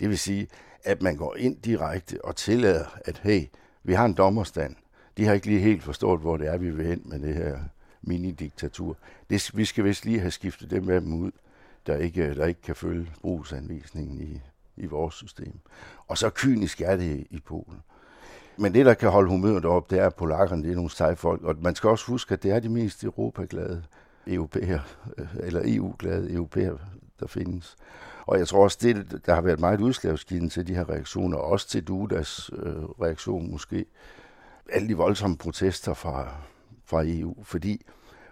Det 0.00 0.08
vil 0.08 0.18
sige, 0.18 0.48
at 0.84 1.02
man 1.02 1.16
går 1.16 1.36
ind 1.36 1.62
direkte 1.62 2.24
og 2.24 2.36
tillader, 2.36 2.98
at 3.04 3.18
hey, 3.18 3.42
vi 3.82 3.92
har 3.92 4.04
en 4.04 4.14
dommerstand. 4.14 4.76
De 5.16 5.24
har 5.24 5.34
ikke 5.34 5.46
lige 5.46 5.60
helt 5.60 5.82
forstået, 5.82 6.20
hvor 6.20 6.36
det 6.36 6.48
er, 6.48 6.56
vi 6.56 6.70
vil 6.70 6.86
hen 6.86 7.02
med 7.04 7.18
det 7.18 7.34
her 7.34 7.58
mini-diktatur. 8.02 8.96
Det, 9.30 9.50
vi 9.54 9.64
skal 9.64 9.84
vist 9.84 10.04
lige 10.04 10.20
have 10.20 10.30
skiftet 10.30 10.70
dem 10.70 10.88
af 10.88 11.00
dem 11.00 11.12
ud, 11.12 11.30
der 11.86 11.96
ikke, 11.96 12.34
der 12.34 12.46
ikke 12.46 12.62
kan 12.62 12.76
følge 12.76 13.12
brugsanvisningen 13.20 14.20
i, 14.20 14.40
i 14.76 14.86
vores 14.86 15.14
system. 15.14 15.60
Og 16.06 16.18
så 16.18 16.30
kynisk 16.30 16.80
er 16.80 16.96
det 16.96 17.26
i 17.30 17.40
Polen. 17.40 17.82
Men 18.60 18.74
det, 18.74 18.86
der 18.86 18.94
kan 18.94 19.10
holde 19.10 19.30
humøret 19.30 19.64
op, 19.64 19.90
det 19.90 19.98
er, 19.98 20.06
at 20.06 20.14
polakkerne 20.14 20.62
det 20.62 20.70
er 20.70 20.74
nogle 20.74 20.90
seje 20.90 21.16
folk. 21.16 21.42
Og 21.42 21.54
man 21.60 21.74
skal 21.74 21.90
også 21.90 22.06
huske, 22.06 22.32
at 22.34 22.42
det 22.42 22.50
er 22.50 22.60
de 22.60 22.68
mest 22.68 23.04
europaglade 23.04 23.82
europæer, 24.26 24.80
eller 25.42 25.60
EU-glade 25.64 26.32
europæer, 26.32 26.76
der 27.20 27.26
findes. 27.26 27.76
Og 28.26 28.38
jeg 28.38 28.48
tror 28.48 28.64
også, 28.64 28.78
det, 28.82 29.22
der 29.26 29.34
har 29.34 29.40
været 29.40 29.60
meget 29.60 29.80
udslagsgivende 29.80 30.50
til 30.50 30.66
de 30.66 30.74
her 30.74 30.90
reaktioner, 30.90 31.38
også 31.38 31.68
til 31.68 31.84
Dudas 31.84 32.50
øh, 32.52 32.74
reaktion 32.82 33.50
måske, 33.50 33.84
alle 34.72 34.88
de 34.88 34.96
voldsomme 34.96 35.36
protester 35.36 35.94
fra, 35.94 36.28
fra 36.84 37.02
EU, 37.06 37.42
fordi 37.42 37.86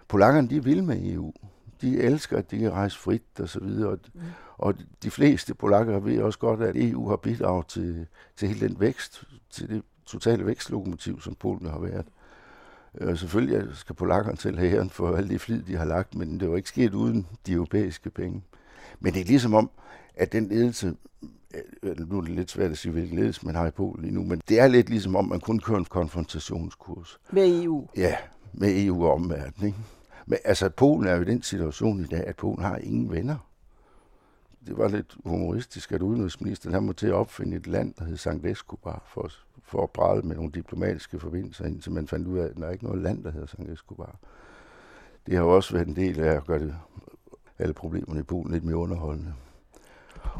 polakkerne, 0.07 0.49
de 0.49 0.63
vil 0.63 0.83
med 0.83 1.13
EU. 1.13 1.33
De 1.81 1.99
elsker, 1.99 2.37
at 2.37 2.51
de 2.51 2.59
kan 2.59 2.71
rejse 2.71 2.99
frit 2.99 3.39
og 3.39 3.49
så 3.49 3.59
videre. 3.59 3.97
Mm. 4.13 4.21
Og 4.57 4.75
de 5.03 5.11
fleste 5.11 5.53
polakker 5.53 5.99
ved 5.99 6.21
også 6.21 6.39
godt, 6.39 6.61
at 6.61 6.75
EU 6.75 7.09
har 7.09 7.15
bidraget 7.15 7.67
til, 7.67 8.07
til 8.35 8.47
hele 8.47 8.67
den 8.67 8.79
vækst, 8.79 9.23
til 9.49 9.69
det 9.69 9.83
totale 10.09 10.45
vækstlokomotiv, 10.45 11.21
som 11.21 11.35
Polen 11.35 11.69
har 11.69 11.79
været. 11.79 12.05
Øh, 13.01 13.17
selvfølgelig 13.17 13.75
skal 13.75 13.95
polakkerne 13.95 14.37
til 14.37 14.57
hæren 14.57 14.89
for 14.89 15.15
alle 15.15 15.29
de 15.29 15.39
flid, 15.39 15.63
de 15.63 15.75
har 15.75 15.85
lagt, 15.85 16.15
men 16.15 16.39
det 16.39 16.49
var 16.49 16.57
ikke 16.57 16.69
sket 16.69 16.93
uden 16.93 17.27
de 17.45 17.51
europæiske 17.51 18.09
penge. 18.09 18.43
Men 18.99 19.13
det 19.13 19.21
er 19.21 19.25
ligesom 19.25 19.53
om, 19.53 19.69
at 20.15 20.31
den 20.31 20.47
ledelse, 20.47 20.95
øh, 21.83 22.09
nu 22.09 22.17
er 22.17 22.21
det 22.21 22.29
lidt 22.29 22.51
svært 22.51 22.71
at 22.71 22.77
sige, 22.77 22.91
hvilken 22.91 23.19
ledelse 23.19 23.45
man 23.45 23.55
har 23.55 23.67
i 23.67 23.71
Polen 23.71 24.01
lige 24.01 24.13
nu, 24.13 24.23
men 24.23 24.41
det 24.49 24.59
er 24.59 24.67
lidt 24.67 24.89
ligesom 24.89 25.15
om, 25.15 25.25
man 25.25 25.39
kun 25.39 25.59
kører 25.59 25.77
en 25.77 25.85
konfrontationskurs. 25.85 27.19
Med 27.31 27.63
EU? 27.63 27.87
Ja, 27.97 28.15
med 28.53 28.85
EU 28.85 29.05
og 29.05 29.13
omverdenen. 29.13 29.67
Ikke? 29.67 29.79
Men 30.25 30.39
altså, 30.45 30.69
Polen 30.69 31.07
er 31.07 31.15
jo 31.15 31.21
i 31.21 31.25
den 31.25 31.41
situation 31.41 32.01
i 32.01 32.05
dag, 32.05 32.27
at 32.27 32.35
Polen 32.35 32.63
har 32.63 32.77
ingen 32.77 33.11
venner. 33.11 33.37
Det 34.67 34.77
var 34.77 34.87
lidt 34.87 35.17
humoristisk, 35.25 35.91
at 35.91 36.01
udenrigsministeren 36.01 36.73
han 36.73 36.83
må 36.83 36.93
til 36.93 37.07
at 37.07 37.13
opfinde 37.13 37.57
et 37.57 37.67
land, 37.67 37.93
der 37.93 38.05
hed 38.05 38.17
Sankt 38.17 38.45
Escobar, 38.45 39.03
for, 39.13 39.31
for 39.69 39.83
at 39.83 39.89
prale 39.89 40.21
med 40.21 40.35
nogle 40.35 40.51
diplomatiske 40.51 41.19
forbindelser, 41.19 41.65
indtil 41.65 41.91
man 41.91 42.07
fandt 42.07 42.27
ud 42.27 42.37
af, 42.37 42.45
at 42.45 42.57
der 42.57 42.67
er 42.67 42.71
ikke 42.71 42.85
noget 42.85 43.01
land, 43.01 43.23
der 43.23 43.31
hedder 43.31 43.47
Sankt 43.47 43.71
Escobar. 43.71 44.15
Det 45.25 45.35
har 45.35 45.43
jo 45.43 45.55
også 45.55 45.73
været 45.73 45.87
en 45.87 45.95
del 45.95 46.19
af 46.19 46.35
at 46.35 46.45
gøre 46.45 46.59
det, 46.59 46.75
alle 47.59 47.73
problemerne 47.73 48.19
i 48.19 48.23
Polen 48.23 48.53
lidt 48.53 48.63
mere 48.63 48.77
underholdende. 48.77 49.33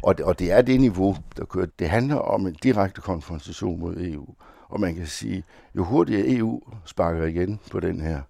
Og 0.04 0.18
det, 0.18 0.26
og 0.26 0.40
det 0.40 0.52
er 0.52 0.62
det 0.62 0.80
niveau, 0.80 1.16
der 1.38 1.46
kører. 1.46 1.68
Det 1.80 1.90
handler 1.90 2.16
om 2.16 2.48
en 2.48 2.54
direkte 2.64 3.02
konfrontation 3.02 3.80
mod 3.80 3.98
EU. 3.98 4.28
Og 4.68 4.80
man 4.80 4.96
kan 4.96 5.08
sige, 5.08 5.44
jo 5.76 5.84
hurtigere 5.84 6.28
EU 6.28 6.62
sparker 6.86 7.26
igen 7.26 7.60
på 7.72 7.80
den 7.80 8.02
her, 8.02 8.22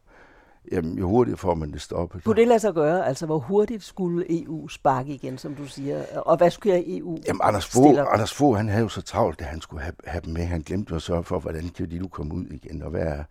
jamen, 0.72 0.98
jo 0.98 1.08
hurtigere 1.08 1.38
får 1.38 1.56
man 1.56 1.72
det 1.72 1.82
stoppet. 1.82 2.24
Kunne 2.24 2.36
det 2.36 2.48
lade 2.48 2.60
sig 2.60 2.74
gøre? 2.74 3.08
Altså, 3.08 3.26
hvor 3.26 3.40
hurtigt 3.40 3.84
skulle 3.84 4.44
EU 4.44 4.68
sparke 4.68 5.14
igen, 5.14 5.38
som 5.38 5.56
du 5.56 5.66
siger? 5.66 6.04
Og 6.16 6.38
hvad 6.38 6.52
skulle 6.52 6.98
EU 6.98 7.18
Jamen, 7.28 7.42
Anders 7.44 7.68
Fogh, 7.68 8.00
Anders 8.14 8.34
Fogh, 8.34 8.58
han 8.58 8.70
havde 8.70 8.82
jo 8.82 8.90
så 8.90 9.02
travlt, 9.02 9.42
at 9.42 9.48
han 9.48 9.62
skulle 9.62 9.84
have, 9.84 9.94
have 10.06 10.22
dem 10.26 10.34
med. 10.34 10.46
Han 10.46 10.62
glemte 10.62 10.96
at 10.96 11.02
sørge 11.02 11.24
for, 11.24 11.40
hvordan 11.40 11.70
kan 11.70 11.92
de 11.92 12.00
nu 12.00 12.08
komme 12.08 12.34
ud 12.34 12.46
igen, 12.46 12.84
og 12.84 12.90
hvad 12.90 13.02
er 13.02 13.24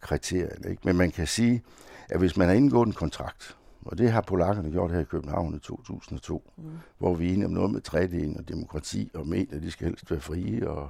kriterierne. 0.00 0.70
Ikke? 0.70 0.82
Men 0.84 0.96
man 0.96 1.10
kan 1.10 1.26
sige, 1.26 1.62
at 2.10 2.18
hvis 2.18 2.36
man 2.36 2.48
har 2.48 2.54
indgået 2.54 2.86
en 2.86 2.92
kontrakt, 2.92 3.56
og 3.84 3.98
det 3.98 4.12
har 4.12 4.20
polakkerne 4.20 4.70
gjort 4.70 4.90
her 4.90 5.00
i 5.00 5.04
København 5.04 5.54
i 5.54 5.58
2002, 5.58 6.50
mm. 6.56 6.64
hvor 6.98 7.14
vi 7.14 7.28
er 7.28 7.32
enige 7.32 7.46
om 7.46 7.52
noget 7.52 7.70
med 7.70 7.80
tredeling 7.80 8.38
og 8.38 8.48
demokrati 8.48 9.10
og 9.14 9.26
medier, 9.26 9.60
de 9.60 9.70
skal 9.70 9.86
helst 9.86 10.10
være 10.10 10.20
frie, 10.20 10.70
og, 10.70 10.88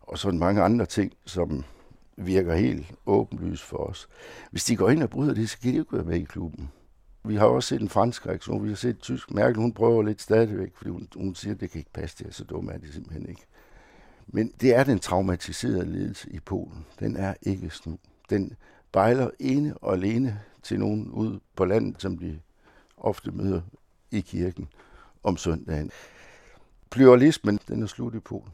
og 0.00 0.18
sådan 0.18 0.38
mange 0.38 0.62
andre 0.62 0.86
ting, 0.86 1.12
som 1.24 1.64
virker 2.26 2.54
helt 2.54 2.94
åbenlyst 3.06 3.62
for 3.62 3.76
os. 3.76 4.08
Hvis 4.50 4.64
de 4.64 4.76
går 4.76 4.90
ind 4.90 5.02
og 5.02 5.10
bryder 5.10 5.34
det, 5.34 5.50
så 5.50 5.58
kan 5.58 5.70
de 5.70 5.76
jo 5.76 5.82
ikke 5.82 5.96
være 5.96 6.04
med 6.04 6.20
i 6.20 6.24
klubben. 6.24 6.70
Vi 7.24 7.36
har 7.36 7.46
også 7.46 7.68
set 7.68 7.80
en 7.80 7.88
fransk 7.88 8.26
reaktion, 8.26 8.64
vi 8.64 8.68
har 8.68 8.76
set 8.76 8.98
tysk. 8.98 9.30
Merkel, 9.30 9.60
hun 9.60 9.72
prøver 9.72 10.02
lidt 10.02 10.22
stadigvæk, 10.22 10.72
fordi 10.76 10.90
hun, 10.90 11.08
hun 11.16 11.34
siger, 11.34 11.54
at 11.54 11.60
det 11.60 11.70
kan 11.70 11.78
ikke 11.78 11.92
passe, 11.92 12.18
det 12.18 12.26
er 12.26 12.32
så 12.32 12.44
dumme 12.44 12.72
er 12.72 12.78
det 12.78 12.94
simpelthen 12.94 13.28
ikke. 13.28 13.42
Men 14.26 14.52
det 14.60 14.74
er 14.74 14.84
den 14.84 14.98
traumatiserede 14.98 15.92
ledelse 15.92 16.30
i 16.30 16.40
Polen. 16.40 16.86
Den 17.00 17.16
er 17.16 17.34
ikke 17.42 17.70
snu. 17.70 17.98
Den 18.30 18.52
bejler 18.92 19.30
ene 19.38 19.78
og 19.78 19.94
alene 19.94 20.40
til 20.62 20.78
nogen 20.78 21.10
ude 21.10 21.40
på 21.56 21.64
landet, 21.64 22.02
som 22.02 22.18
de 22.18 22.40
ofte 22.96 23.30
møder 23.30 23.60
i 24.10 24.20
kirken 24.20 24.68
om 25.22 25.36
søndagen. 25.36 25.90
Pluralismen, 26.90 27.58
den 27.68 27.82
er 27.82 27.86
slut 27.86 28.14
i 28.14 28.20
Polen. 28.20 28.52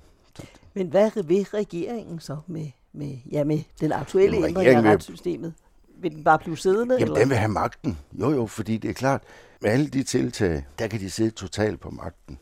Men 0.74 0.88
hvad 0.88 1.22
vil 1.22 1.44
regeringen 1.44 2.20
så 2.20 2.38
med, 2.46 2.70
med, 2.94 3.18
ja, 3.32 3.44
med 3.44 3.58
den 3.80 3.92
aktuelle 3.92 4.36
Jamen, 4.36 4.48
ændring 4.48 4.68
af 4.68 4.92
retssystemet? 4.92 5.54
Vil 6.00 6.12
den 6.12 6.24
bare 6.24 6.38
blive 6.38 6.56
siddende? 6.56 6.94
Jamen, 6.94 7.02
eller? 7.02 7.20
den 7.20 7.28
vil 7.28 7.36
have 7.36 7.50
magten. 7.50 7.98
Jo, 8.12 8.30
jo, 8.30 8.46
fordi 8.46 8.76
det 8.76 8.90
er 8.90 8.94
klart, 8.94 9.22
med 9.60 9.70
alle 9.70 9.86
de 9.86 10.02
tiltag, 10.02 10.66
der 10.78 10.86
kan 10.86 11.00
de 11.00 11.10
sidde 11.10 11.30
totalt 11.30 11.80
på 11.80 11.90
magten. 11.90 12.38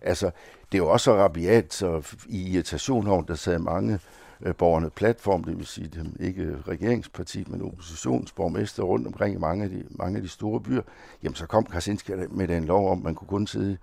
Altså, 0.00 0.30
det 0.72 0.78
er 0.78 0.82
jo 0.82 0.90
også 0.90 1.14
rabiat, 1.14 1.74
så 1.74 2.14
i 2.28 2.52
irritation 2.52 3.06
over, 3.06 3.22
der 3.22 3.34
sad 3.34 3.58
mange 3.58 3.98
øh, 4.40 4.54
borgerne 4.54 4.90
platform, 4.90 5.44
det 5.44 5.58
vil 5.58 5.66
sige 5.66 5.88
dem 5.88 6.16
ikke 6.20 6.56
regeringsparti, 6.68 7.44
men 7.46 7.62
oppositionsborgmester 7.62 8.82
rundt 8.82 9.06
omkring 9.06 9.34
i 9.34 9.38
mange 9.38 9.64
af 9.64 9.70
de, 9.70 9.84
mange 9.90 10.16
af 10.16 10.22
de 10.22 10.28
store 10.28 10.60
byer, 10.60 10.82
jamen 11.22 11.34
så 11.34 11.46
kom 11.46 11.64
Krasinski 11.64 12.12
med 12.30 12.48
den 12.48 12.64
lov 12.64 12.90
om, 12.90 12.98
at 12.98 13.04
man 13.04 13.14
kunne 13.14 13.28
kun 13.28 13.46
sidde 13.46 13.76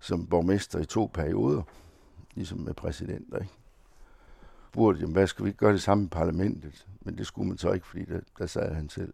som 0.00 0.26
borgmester 0.26 0.78
i 0.78 0.84
to 0.84 1.10
perioder, 1.14 1.62
ligesom 2.34 2.58
med 2.58 2.74
præsidenter. 2.74 3.38
Ikke? 3.38 3.52
Spurgte, 4.74 5.00
jamen, 5.00 5.12
hvad 5.12 5.26
skal 5.26 5.44
vi 5.44 5.48
ikke 5.48 5.58
gøre 5.58 5.72
det 5.72 5.82
samme 5.82 6.04
i 6.04 6.08
parlamentet? 6.08 6.86
Men 7.00 7.18
det 7.18 7.26
skulle 7.26 7.48
man 7.48 7.58
så 7.58 7.72
ikke, 7.72 7.86
fordi 7.86 8.04
der, 8.04 8.20
der 8.38 8.46
sad 8.46 8.74
han 8.74 8.88
selv. 8.88 9.12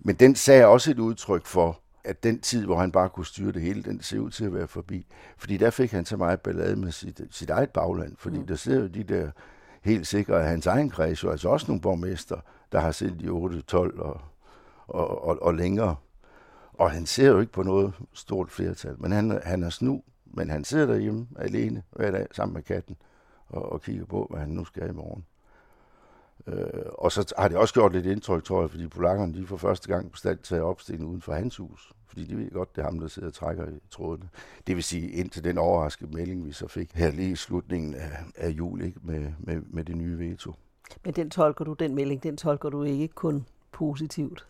Men 0.00 0.16
den 0.16 0.34
sag 0.34 0.60
er 0.60 0.66
også 0.66 0.90
et 0.90 0.98
udtryk 0.98 1.46
for, 1.46 1.80
at 2.04 2.22
den 2.22 2.40
tid, 2.40 2.64
hvor 2.64 2.78
han 2.78 2.92
bare 2.92 3.08
kunne 3.08 3.26
styre 3.26 3.52
det 3.52 3.62
hele, 3.62 3.82
den 3.82 4.02
ser 4.02 4.18
ud 4.18 4.30
til 4.30 4.44
at 4.44 4.54
være 4.54 4.68
forbi. 4.68 5.06
Fordi 5.36 5.56
der 5.56 5.70
fik 5.70 5.90
han 5.90 6.04
så 6.04 6.16
meget 6.16 6.40
ballade 6.40 6.76
med 6.76 6.92
sit, 6.92 7.20
sit 7.30 7.50
eget 7.50 7.70
bagland, 7.70 8.16
fordi 8.16 8.38
mm. 8.38 8.46
der 8.46 8.54
sidder 8.54 8.80
jo 8.80 8.86
de 8.86 9.02
der 9.02 9.30
helt 9.82 10.06
sikkert, 10.06 10.40
at 10.40 10.48
hans 10.48 10.66
egen 10.66 10.90
kreds, 10.90 11.22
jo 11.22 11.30
altså 11.30 11.48
også 11.48 11.66
nogle 11.68 11.80
borgmester, 11.80 12.36
der 12.72 12.80
har 12.80 12.92
siddet 12.92 13.22
i 13.22 13.28
8, 13.28 13.60
12 13.62 14.00
og, 14.00 14.20
og, 14.86 15.24
og, 15.24 15.42
og 15.42 15.54
længere. 15.54 15.96
Og 16.72 16.90
han 16.90 17.06
ser 17.06 17.28
jo 17.28 17.40
ikke 17.40 17.52
på 17.52 17.62
noget 17.62 17.92
stort 18.12 18.50
flertal, 18.50 18.94
men 18.98 19.12
han, 19.12 19.40
han 19.44 19.62
er 19.62 19.70
snu, 19.70 20.02
men 20.24 20.50
han 20.50 20.64
sidder 20.64 20.86
derhjemme 20.86 21.26
alene 21.38 21.82
hver 21.90 22.10
dag 22.10 22.26
sammen 22.32 22.54
med 22.54 22.62
katten 22.62 22.96
og, 23.48 23.72
og 23.72 23.82
kigger 23.82 24.04
på, 24.04 24.26
hvad 24.30 24.40
han 24.40 24.48
nu 24.48 24.64
skal 24.64 24.88
i 24.90 24.92
morgen. 24.92 25.24
Øh, 26.46 26.82
og 26.88 27.12
så 27.12 27.34
har 27.38 27.48
det 27.48 27.56
også 27.56 27.74
gjort 27.74 27.92
lidt 27.92 28.06
indtryk, 28.06 28.44
tror 28.44 28.60
jeg, 28.60 28.70
fordi 28.70 28.88
polakkerne 28.88 29.34
de 29.34 29.46
for 29.46 29.56
første 29.56 29.88
gang 29.88 30.12
bestandt 30.12 30.42
taget 30.42 30.62
opstilling 30.62 31.08
uden 31.08 31.22
for 31.22 31.32
hans 31.32 31.56
hus. 31.56 31.92
Fordi 32.06 32.24
de 32.24 32.36
ved 32.36 32.50
godt, 32.50 32.76
det 32.76 32.82
er 32.82 32.86
ham, 32.86 33.00
der 33.00 33.08
sidder 33.08 33.28
og 33.28 33.34
trækker 33.34 33.68
i 33.68 33.80
trådene. 33.90 34.28
Det 34.66 34.76
vil 34.76 34.84
sige, 34.84 35.10
indtil 35.10 35.44
den 35.44 35.58
overraskede 35.58 36.14
melding, 36.14 36.46
vi 36.46 36.52
så 36.52 36.68
fik 36.68 36.90
her 36.94 37.10
lige 37.10 37.30
i 37.30 37.36
slutningen 37.36 37.94
af, 37.94 38.10
af 38.36 38.50
jul 38.50 38.82
ikke, 38.82 38.98
med, 39.02 39.32
med, 39.38 39.60
med 39.70 39.84
det 39.84 39.96
nye 39.96 40.18
veto. 40.18 40.54
Men 41.04 41.14
den 41.14 41.30
tolker 41.30 41.64
du, 41.64 41.72
den 41.72 41.94
melding, 41.94 42.22
den 42.22 42.36
tolker 42.36 42.68
du 42.68 42.82
ikke 42.82 43.08
kun 43.08 43.46
positivt? 43.72 44.46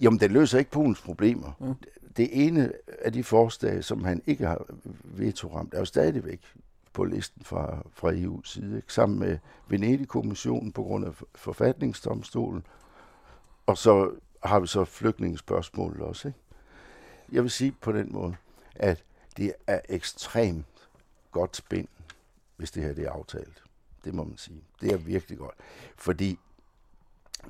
Jamen, 0.00 0.20
den 0.20 0.30
løser 0.30 0.58
ikke 0.58 0.70
Polens 0.70 1.00
problemer. 1.00 1.52
Mm. 1.60 1.74
Det 2.16 2.46
ene 2.46 2.72
af 3.02 3.12
de 3.12 3.24
forslag, 3.24 3.84
som 3.84 4.04
han 4.04 4.22
ikke 4.26 4.46
har 4.46 4.66
veto-ramt, 5.04 5.74
er 5.74 5.78
jo 5.78 5.84
stadigvæk 5.84 6.40
på 6.92 7.04
listen 7.04 7.44
fra, 7.44 7.82
fra 7.92 8.12
EU's 8.12 8.44
side, 8.44 8.76
ikke? 8.76 8.92
sammen 8.92 9.18
med 9.18 9.38
Venedig-kommissionen 9.68 10.72
på 10.72 10.82
grund 10.82 11.04
af 11.04 11.12
forfatningsdomstolen, 11.34 12.66
og 13.66 13.78
så 13.78 14.10
har 14.44 14.60
vi 14.60 14.66
så 14.66 14.84
flygtningespørgsmålet 14.84 16.00
også. 16.00 16.28
Ikke? 16.28 16.40
Jeg 17.32 17.42
vil 17.42 17.50
sige 17.50 17.72
på 17.72 17.92
den 17.92 18.12
måde, 18.12 18.36
at 18.76 19.04
det 19.36 19.52
er 19.66 19.80
ekstremt 19.88 20.88
godt 21.32 21.56
spændt, 21.56 21.90
hvis 22.56 22.70
det 22.70 22.82
her 22.82 22.92
det 22.92 23.04
er 23.04 23.10
aftalt. 23.10 23.62
Det 24.04 24.14
må 24.14 24.24
man 24.24 24.36
sige. 24.36 24.62
Det 24.80 24.92
er 24.92 24.96
virkelig 24.96 25.38
godt. 25.38 25.54
Fordi 25.96 26.38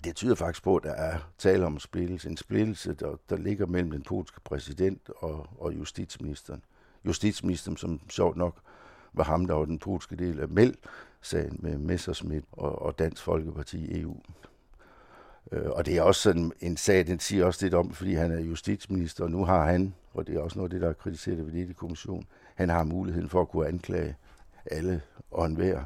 det 0.05 0.17
tyder 0.17 0.35
faktisk 0.35 0.63
på, 0.63 0.77
at 0.77 0.83
der 0.83 0.93
er 0.93 1.19
tale 1.39 1.67
om 1.67 1.73
en 1.73 1.81
splittelse. 1.81 2.29
En 2.29 2.37
splittelse, 2.37 2.95
der, 2.95 3.17
der 3.31 3.37
ligger 3.37 3.67
mellem 3.67 3.91
den 3.91 4.03
polske 4.03 4.41
præsident 4.41 5.11
og, 5.17 5.47
og 5.59 5.75
justitsministeren. 5.75 6.63
Justitsministeren, 7.05 7.77
som 7.77 8.01
sjovt 8.09 8.37
nok 8.37 8.55
var 9.13 9.25
ham, 9.25 9.47
der 9.47 9.55
var 9.55 9.65
den 9.65 9.79
polske 9.79 10.17
del 10.17 10.41
af 10.41 10.49
Meld-sagen 10.49 11.57
med 11.63 11.79
Messerschmidt 11.79 12.45
og, 12.53 12.83
og 12.83 12.99
Dansk 12.99 13.23
Folkeparti 13.23 13.79
i 13.79 14.01
EU. 14.01 14.17
Øh, 15.53 15.71
og 15.71 15.87
det 15.87 15.97
er 15.97 16.03
også 16.03 16.21
sådan 16.21 16.53
en 16.61 16.77
sag, 16.77 17.07
den 17.07 17.21
siger 17.21 17.45
også 17.45 17.65
lidt 17.65 17.75
om, 17.75 17.93
fordi 17.93 18.15
han 18.15 18.33
er 18.33 18.41
justitsminister, 18.41 19.25
og 19.25 19.31
nu 19.31 19.45
har 19.45 19.67
han, 19.67 19.95
og 20.15 20.27
det 20.27 20.37
er 20.37 20.41
også 20.41 20.59
noget 20.59 20.69
af 20.69 20.71
det, 20.71 20.81
der 20.81 20.89
er 20.89 20.93
kritiseret 20.93 21.53
ved 21.53 21.67
det 21.67 21.77
kommission, 21.77 22.27
han 22.55 22.69
har 22.69 22.85
muligheden 22.85 23.29
for 23.29 23.41
at 23.41 23.49
kunne 23.49 23.69
anklage 23.69 24.17
alle 24.67 25.03
og 25.31 25.47
enhver. 25.47 25.85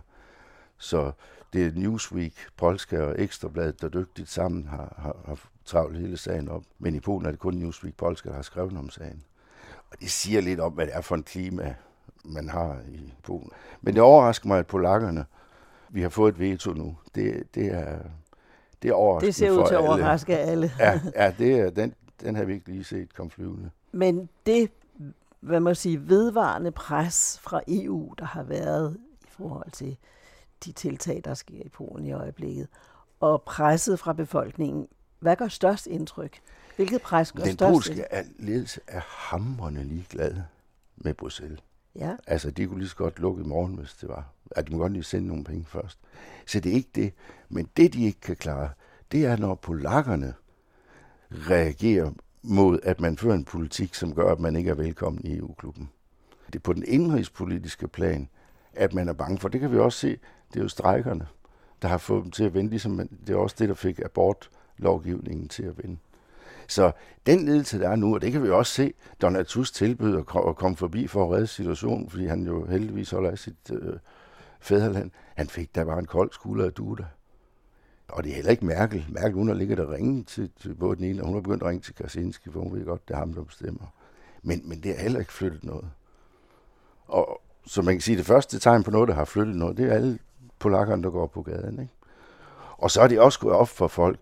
Så 0.79 1.13
det 1.53 1.67
er 1.67 1.73
Newsweek, 1.75 2.35
Polska 2.57 3.01
og 3.01 3.21
Ekstrabladet, 3.21 3.81
der 3.81 3.89
dygtigt 3.89 4.29
sammen 4.29 4.67
har, 4.67 4.95
har, 4.99 5.17
har 5.27 5.39
travlt 5.65 5.99
hele 5.99 6.17
sagen 6.17 6.49
op. 6.49 6.63
Men 6.79 6.95
i 6.95 7.01
Polen 7.01 7.27
er 7.27 7.31
det 7.31 7.41
kun 7.41 7.55
Newsweek, 7.55 7.97
Polska, 7.97 8.29
der 8.29 8.35
har 8.35 8.43
skrevet 8.43 8.77
om 8.77 8.91
sagen. 8.91 9.25
Og 9.91 10.01
det 10.01 10.11
siger 10.11 10.41
lidt 10.41 10.61
om, 10.61 10.73
hvad 10.73 10.87
det 10.87 10.97
er 10.97 11.01
for 11.01 11.15
en 11.15 11.23
klima, 11.23 11.75
man 12.25 12.49
har 12.49 12.81
i 12.89 13.15
Polen. 13.23 13.51
Men 13.81 13.95
det 13.95 14.03
overrasker 14.03 14.49
mig, 14.49 14.59
at 14.59 14.67
polakkerne, 14.67 15.25
vi 15.89 16.03
har 16.03 16.09
fået 16.09 16.33
et 16.33 16.39
veto 16.39 16.73
nu. 16.73 16.97
Det, 17.15 17.55
det 17.55 17.67
er, 17.67 17.99
det 18.83 18.89
er 18.89 18.95
overraskende 18.95 19.27
Det 19.27 19.35
ser 19.35 19.51
ud 19.51 19.67
til 19.67 19.75
at 19.75 19.81
overraske 19.81 20.39
alle. 20.39 20.73
Ja, 20.79 21.01
ja 21.17 21.35
det 21.39 21.61
er, 21.61 21.71
den, 21.71 21.95
den 22.21 22.37
har 22.37 22.45
vi 22.45 22.53
ikke 22.53 22.69
lige 22.69 22.85
set 22.85 23.15
komme 23.15 23.31
flyvende. 23.31 23.71
Men 23.93 24.29
det, 24.47 24.71
hvad 25.41 25.61
man 25.61 25.75
sige, 25.75 26.09
vedvarende 26.09 26.71
pres 26.71 27.41
fra 27.43 27.61
EU, 27.69 28.15
der 28.19 28.25
har 28.25 28.43
været 28.43 28.97
i 29.23 29.29
forhold 29.29 29.71
til 29.71 29.97
de 30.65 30.73
tiltag, 30.73 31.21
der 31.25 31.35
sker 31.35 31.63
i 31.65 31.69
Polen 31.69 32.07
i 32.07 32.13
øjeblikket, 32.13 32.69
og 33.21 33.43
presset 33.43 33.99
fra 33.99 34.13
befolkningen, 34.13 34.89
hvad 35.19 35.37
gør 35.37 35.49
størst 35.49 35.87
indtryk? 35.87 36.41
Hvilket 36.77 37.03
pres 37.03 37.33
gør 37.33 37.45
Den 37.45 37.53
størst 37.53 37.73
polske 37.73 38.05
ledelse 38.39 38.81
er 38.87 39.01
hamrende 39.07 39.85
ligeglad 39.85 40.37
med 40.97 41.15
Bruxelles. 41.15 41.61
Ja. 41.97 42.17
Altså, 42.27 42.51
de 42.51 42.67
kunne 42.67 42.79
lige 42.79 42.89
så 42.89 42.97
godt 42.97 43.19
lukke 43.19 43.43
i 43.43 43.47
morgen, 43.47 43.75
hvis 43.75 43.95
det 43.95 44.09
var. 44.09 44.33
At 44.51 44.69
de 44.69 44.73
må 44.73 44.79
godt 44.79 44.93
lige 44.93 45.03
sende 45.03 45.29
nogle 45.29 45.45
penge 45.45 45.65
først. 45.65 45.99
Så 46.47 46.61
det 46.61 46.73
er 46.73 46.77
ikke 46.77 46.91
det. 46.95 47.13
Men 47.49 47.69
det, 47.77 47.93
de 47.93 48.05
ikke 48.05 48.21
kan 48.21 48.37
klare, 48.37 48.71
det 49.13 49.27
er, 49.27 49.37
når 49.37 49.55
polakkerne 49.55 50.35
reagerer 51.31 52.11
mod, 52.43 52.79
at 52.83 53.01
man 53.01 53.17
fører 53.17 53.35
en 53.35 53.45
politik, 53.45 53.95
som 53.95 54.15
gør, 54.15 54.33
at 54.33 54.41
man 54.41 54.57
ikke 54.57 54.71
er 54.71 54.75
velkommen 54.75 55.27
i 55.27 55.37
EU-klubben. 55.37 55.91
Det 56.47 56.55
er 56.55 56.63
på 56.63 56.73
den 56.73 56.85
indrigspolitiske 56.87 57.89
plan, 57.89 58.29
at 58.73 58.95
man 58.95 59.09
er 59.09 59.13
bange 59.13 59.39
for. 59.39 59.49
Det 59.49 59.61
kan 59.61 59.73
vi 59.73 59.79
også 59.79 59.99
se. 59.99 60.19
Det 60.53 60.59
er 60.59 60.63
jo 60.63 60.69
strejkerne, 60.69 61.27
der 61.83 61.89
har 61.89 61.99
fået 61.99 62.25
dem 62.25 62.31
til 62.31 62.45
at 62.45 62.55
vende, 62.55 62.71
ligesom 62.71 63.09
det 63.27 63.33
er 63.33 63.37
også 63.37 63.57
det, 63.59 63.69
der 63.69 63.75
fik 63.75 64.01
abortlovgivningen 64.05 65.49
til 65.49 65.63
at 65.63 65.79
vende. 65.79 65.97
Så 66.69 66.93
den 67.27 67.45
ledelse, 67.45 67.79
der 67.79 67.89
er 67.89 67.97
nu, 67.97 68.15
og 68.15 68.23
det 68.23 68.33
kan 68.33 68.43
vi 68.43 68.51
også 68.51 68.73
se, 68.73 68.93
Donald 69.23 69.47
Tusk 69.47 69.75
tilbød 69.75 70.19
at 70.19 70.57
komme 70.57 70.77
forbi 70.77 71.07
for 71.07 71.25
at 71.25 71.31
redde 71.31 71.47
situationen, 71.47 72.11
fordi 72.11 72.27
han 72.27 72.47
jo 72.47 72.67
heldigvis 72.67 73.11
holder 73.11 73.31
af 73.31 73.39
sit 73.39 73.71
øh, 73.73 73.97
fædreland. 74.61 75.11
Han 75.37 75.49
fik 75.49 75.75
der 75.75 75.85
bare 75.85 75.99
en 75.99 76.07
kold 76.07 76.33
skulder 76.33 76.65
af 76.65 76.73
Duda. 76.73 77.05
Og 78.09 78.25
det 78.25 78.31
er 78.31 78.35
heller 78.35 78.51
ikke 78.51 78.67
Merkel. 78.67 79.07
Merkel, 79.09 79.33
hun 79.33 79.49
har 79.49 79.55
ligget 79.55 79.79
der 79.79 79.93
ringe 79.93 80.25
til, 80.25 80.51
til 80.61 80.75
både 80.75 80.97
den 80.97 81.05
ene, 81.05 81.23
og 81.23 81.27
hun 81.27 81.35
har 81.35 81.41
begyndt 81.41 81.63
at 81.63 81.69
ringe 81.69 81.83
til 81.83 81.95
Kaczynski, 81.95 82.51
for 82.51 82.61
hun 82.61 82.75
ved 82.75 82.85
godt, 82.85 83.09
det 83.09 83.15
er 83.15 83.19
ham, 83.19 83.35
der 83.35 83.43
bestemmer. 83.43 83.87
Men, 84.43 84.69
men 84.69 84.83
det 84.83 84.95
har 84.97 85.03
heller 85.03 85.21
ikke 85.21 85.33
flyttet 85.33 85.65
noget. 85.65 85.91
Og 87.07 87.41
så 87.67 87.83
man 87.83 87.95
kan 87.95 88.01
sige, 88.01 88.17
det 88.17 88.27
første 88.27 88.59
tegn 88.59 88.83
på 88.83 88.91
noget, 88.91 89.09
der 89.09 89.15
har 89.15 89.25
flyttet 89.25 89.57
noget, 89.57 89.77
det 89.77 89.89
er 89.89 89.95
alle 89.95 90.19
polakkerne, 90.59 91.03
der 91.03 91.11
går 91.11 91.27
på 91.27 91.43
gaden. 91.43 91.81
Ikke? 91.81 91.93
Og 92.79 92.91
så 92.91 93.01
er 93.01 93.09
det 93.09 93.21
også 93.21 93.41
gået 93.41 93.55
op 93.55 93.69
for 93.69 93.89
folk, 93.89 94.21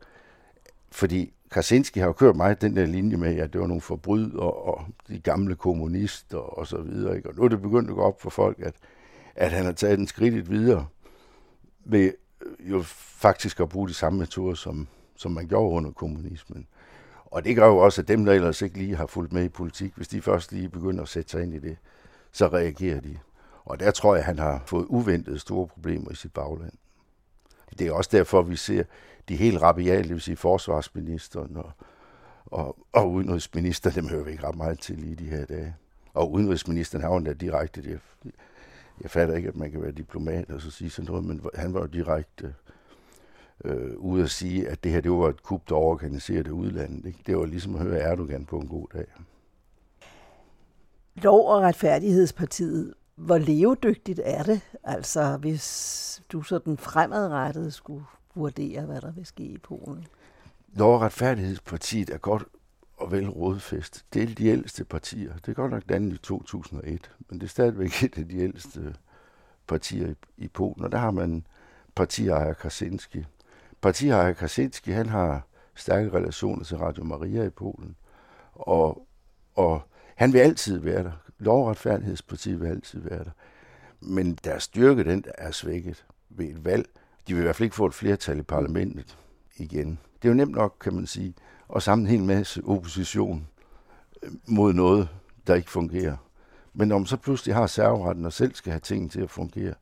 fordi 0.91 1.33
Kaczynski 1.51 2.01
har 2.01 2.07
jo 2.07 2.13
kørt 2.13 2.37
meget 2.37 2.61
den 2.61 2.77
der 2.77 2.87
linje 2.87 3.17
med, 3.17 3.37
at 3.37 3.53
det 3.53 3.61
var 3.61 3.67
nogle 3.67 3.81
forbrydere 3.81 4.51
og 4.53 4.85
de 5.09 5.21
gamle 5.21 5.57
kommunister 5.57 6.39
og 6.39 6.67
så 6.67 6.79
videre. 6.79 7.17
Ikke? 7.17 7.29
Og 7.29 7.35
nu 7.37 7.43
er 7.43 7.49
det 7.49 7.63
begyndt 7.63 7.91
at 7.91 7.97
gå 7.97 8.03
op 8.03 8.23
for 8.23 8.31
folk, 8.31 8.61
at, 8.61 8.75
at 9.35 9.53
han 9.53 9.65
har 9.65 9.73
taget 9.73 9.99
den 9.99 10.07
skridt 10.07 10.51
videre 10.51 10.87
ved 11.85 12.13
øh, 12.41 12.71
jo 12.71 12.83
faktisk 12.83 13.61
at 13.61 13.69
bruge 13.69 13.89
de 13.89 13.95
samme 13.95 14.19
metoder, 14.19 14.55
som, 14.55 14.89
som 15.17 15.33
man 15.33 15.49
gjorde 15.49 15.75
under 15.75 15.91
kommunismen. 15.91 16.67
Og 17.25 17.45
det 17.45 17.57
gør 17.57 17.67
jo 17.67 17.77
også, 17.79 18.03
at 18.03 18.09
dem, 18.09 18.25
der 18.25 18.33
ellers 18.33 18.63
ikke 18.63 18.79
lige 18.79 18.97
har 18.97 19.07
fulgt 19.07 19.33
med 19.33 19.45
i 19.45 19.49
politik, 19.49 19.93
hvis 19.97 20.09
de 20.09 20.23
først 20.23 20.53
lige 20.53 20.69
begynder 20.69 21.03
at 21.03 21.09
sætte 21.09 21.31
sig 21.31 21.43
ind 21.43 21.55
i 21.55 21.59
det, 21.59 21.77
så 22.33 22.49
reagerer 22.49 23.01
de. 23.01 23.19
Og 23.65 23.81
der 23.81 23.91
tror 23.91 24.15
jeg, 24.15 24.21
at 24.21 24.27
han 24.27 24.39
har 24.39 24.63
fået 24.67 24.87
uventet 24.89 25.41
store 25.41 25.67
problemer 25.67 26.11
i 26.11 26.15
sit 26.15 26.33
bagland. 26.33 26.73
Det 27.79 27.87
er 27.87 27.93
også 27.93 28.11
derfor, 28.13 28.43
vi 28.43 28.57
ser 28.57 28.85
de 29.29 29.37
helt 29.37 29.63
rabiale, 29.63 30.03
det 30.03 30.11
vil 30.11 30.21
sige 30.21 30.37
forsvarsministeren 30.37 31.57
og, 31.57 31.73
og, 32.47 32.77
og 32.93 33.13
udenrigsministeren, 33.13 33.97
dem 33.97 34.09
hører 34.09 34.25
vi 34.25 34.31
ikke 34.31 34.47
ret 34.47 34.57
meget 34.57 34.79
til 34.81 35.13
i 35.13 35.15
de 35.15 35.25
her 35.25 35.45
dage. 35.45 35.77
Og 36.15 36.33
udenrigsministeren 36.33 37.03
har 37.03 37.11
jo 37.11 37.17
endda 37.17 37.33
direkte, 37.33 37.83
det, 37.83 38.01
jeg 39.03 39.11
fatter 39.11 39.35
ikke, 39.35 39.49
at 39.49 39.57
man 39.57 39.71
kan 39.71 39.83
være 39.83 39.93
diplomat 39.93 40.51
og 40.51 40.61
så 40.61 40.71
sige 40.71 40.91
sådan 40.91 41.11
noget, 41.11 41.25
men 41.25 41.43
han 41.55 41.75
var 41.75 41.81
jo 41.81 41.87
direkte 41.87 42.55
øh, 43.65 43.97
ude 43.97 44.23
at 44.23 44.31
sige, 44.31 44.69
at 44.69 44.85
det 44.85 44.93
her 44.93 45.01
det 45.01 45.11
var 45.11 45.29
et 45.29 45.43
kup, 45.43 45.69
der 45.69 45.75
overorganiserede 45.75 46.53
udlandet. 46.53 47.07
Ikke? 47.07 47.19
Det 47.27 47.37
var 47.37 47.45
ligesom 47.45 47.75
at 47.75 47.83
høre 47.83 47.99
Erdogan 47.99 48.45
på 48.45 48.59
en 48.59 48.69
god 48.69 48.87
dag. 48.95 49.07
Lov- 51.15 51.49
og 51.49 51.63
retfærdighedspartiet, 51.63 52.95
hvor 53.21 53.39
levedygtigt 53.39 54.21
er 54.25 54.43
det? 54.43 54.61
Altså, 54.85 55.37
hvis 55.37 56.23
du 56.33 56.43
sådan 56.43 56.77
fremadrettet 56.77 57.75
skulle 57.75 58.05
vurdere, 58.35 58.81
hvad 58.81 59.01
der 59.01 59.13
vil 59.13 59.27
ske 59.27 59.43
i 59.43 59.59
Polen? 59.59 60.07
Når 60.69 60.99
retfærdighedspartiet 60.99 62.11
er 62.11 62.19
godt 62.19 62.45
og 63.01 63.13
vel 63.13 63.29
rådfæst. 63.29 64.05
Det 64.15 64.23
er 64.23 64.35
de 64.35 64.47
ældste 64.47 64.85
partier. 64.85 65.33
Det 65.35 65.49
er 65.49 65.55
godt 65.55 65.73
nok 65.73 65.83
dannet 65.89 66.15
i 66.15 66.19
2001, 66.19 67.11
men 67.29 67.41
det 67.41 67.47
er 67.47 67.51
stadigvæk 67.51 68.03
et 68.03 68.19
af 68.19 68.29
de 68.29 68.39
ældste 68.39 68.95
partier 69.67 70.09
i, 70.09 70.15
i 70.37 70.49
Polen. 70.49 70.85
Og 70.85 70.93
der 70.93 70.99
har 70.99 71.11
man 71.11 71.47
partiejer 71.95 72.53
Kaczynski. 72.53 73.25
Partiejer 73.81 74.33
Kaczynski, 74.33 74.91
han 74.91 75.09
har 75.09 75.47
stærke 75.75 76.13
relationer 76.13 76.65
til 76.65 76.77
Radio 76.77 77.05
Maria 77.05 77.45
i 77.45 77.51
Polen. 77.51 77.97
Og, 78.53 79.07
og 79.55 79.83
han 80.15 80.33
vil 80.33 80.39
altid 80.39 80.79
være 80.79 81.05
der. 81.05 81.13
Lovretfærdighedspartiet 81.41 82.61
vil 82.61 82.69
altid 82.69 83.01
være 83.01 83.25
der. 83.25 83.31
Men 84.01 84.39
deres 84.45 84.63
styrke, 84.63 85.05
den 85.05 85.25
er 85.39 85.51
svækket 85.51 86.07
ved 86.29 86.47
et 86.47 86.65
valg. 86.65 86.89
De 87.29 87.35
vil 87.35 87.41
i 87.41 87.45
hvert 87.45 87.57
fald 87.57 87.65
ikke 87.65 87.77
få 87.77 87.87
et 87.87 87.95
flertal 87.95 88.39
i 88.39 88.43
parlamentet 88.43 89.19
igen. 89.57 89.99
Det 90.23 90.29
er 90.29 90.33
jo 90.33 90.37
nemt 90.37 90.55
nok, 90.55 90.77
kan 90.81 90.95
man 90.95 91.07
sige, 91.07 91.35
at 91.77 91.83
samle 91.83 92.03
en 92.03 92.11
hel 92.11 92.23
masse 92.25 92.63
opposition 92.65 93.47
øh, 94.23 94.31
mod 94.47 94.73
noget, 94.73 95.09
der 95.47 95.55
ikke 95.55 95.71
fungerer. 95.71 96.17
Men 96.75 96.89
når 96.89 96.99
man 96.99 97.07
så 97.07 97.17
pludselig 97.17 97.55
har 97.55 97.67
serveretten 97.67 98.25
og 98.25 98.33
selv 98.33 98.55
skal 98.55 98.73
have 98.73 98.81
tingene 98.81 99.09
til 99.09 99.21
at 99.21 99.31
fungere, 99.31 99.75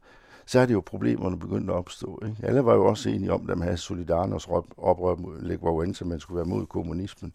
så 0.46 0.60
er 0.60 0.66
det 0.66 0.74
jo 0.74 0.80
problemerne 0.80 1.38
begyndt 1.38 1.70
at 1.70 1.76
opstå. 1.76 2.22
Ikke? 2.26 2.36
Alle 2.42 2.64
var 2.64 2.74
jo 2.74 2.86
også 2.86 3.08
enige 3.08 3.32
om, 3.32 3.40
at 3.40 3.58
man 3.58 3.62
havde 3.62 3.76
Solidarnos 3.76 4.48
oprør 4.76 5.14
mod 5.14 5.40
Lech 5.40 5.62
Wałęsa, 5.62 6.04
man 6.04 6.20
skulle 6.20 6.36
være 6.36 6.46
mod 6.46 6.66
kommunismen. 6.66 7.32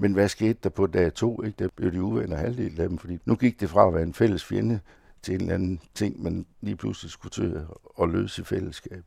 Men 0.00 0.12
hvad 0.12 0.28
skete 0.28 0.58
der 0.62 0.68
på 0.68 0.86
dag 0.86 1.14
to? 1.14 1.42
Ikke? 1.42 1.56
Der 1.58 1.68
blev 1.76 1.92
de 1.92 2.02
uvenner 2.02 2.36
halvdelen 2.36 2.80
af 2.80 2.88
dem, 2.88 2.98
fordi 2.98 3.18
nu 3.24 3.36
gik 3.36 3.60
det 3.60 3.70
fra 3.70 3.88
at 3.88 3.94
være 3.94 4.02
en 4.02 4.14
fælles 4.14 4.44
fjende 4.44 4.80
til 5.22 5.34
en 5.34 5.40
eller 5.40 5.54
anden 5.54 5.80
ting, 5.94 6.22
man 6.22 6.46
lige 6.60 6.76
pludselig 6.76 7.10
skulle 7.10 7.30
til 7.30 7.66
at 8.02 8.08
løse 8.08 8.42
i 8.42 8.44
fællesskab. 8.44 9.04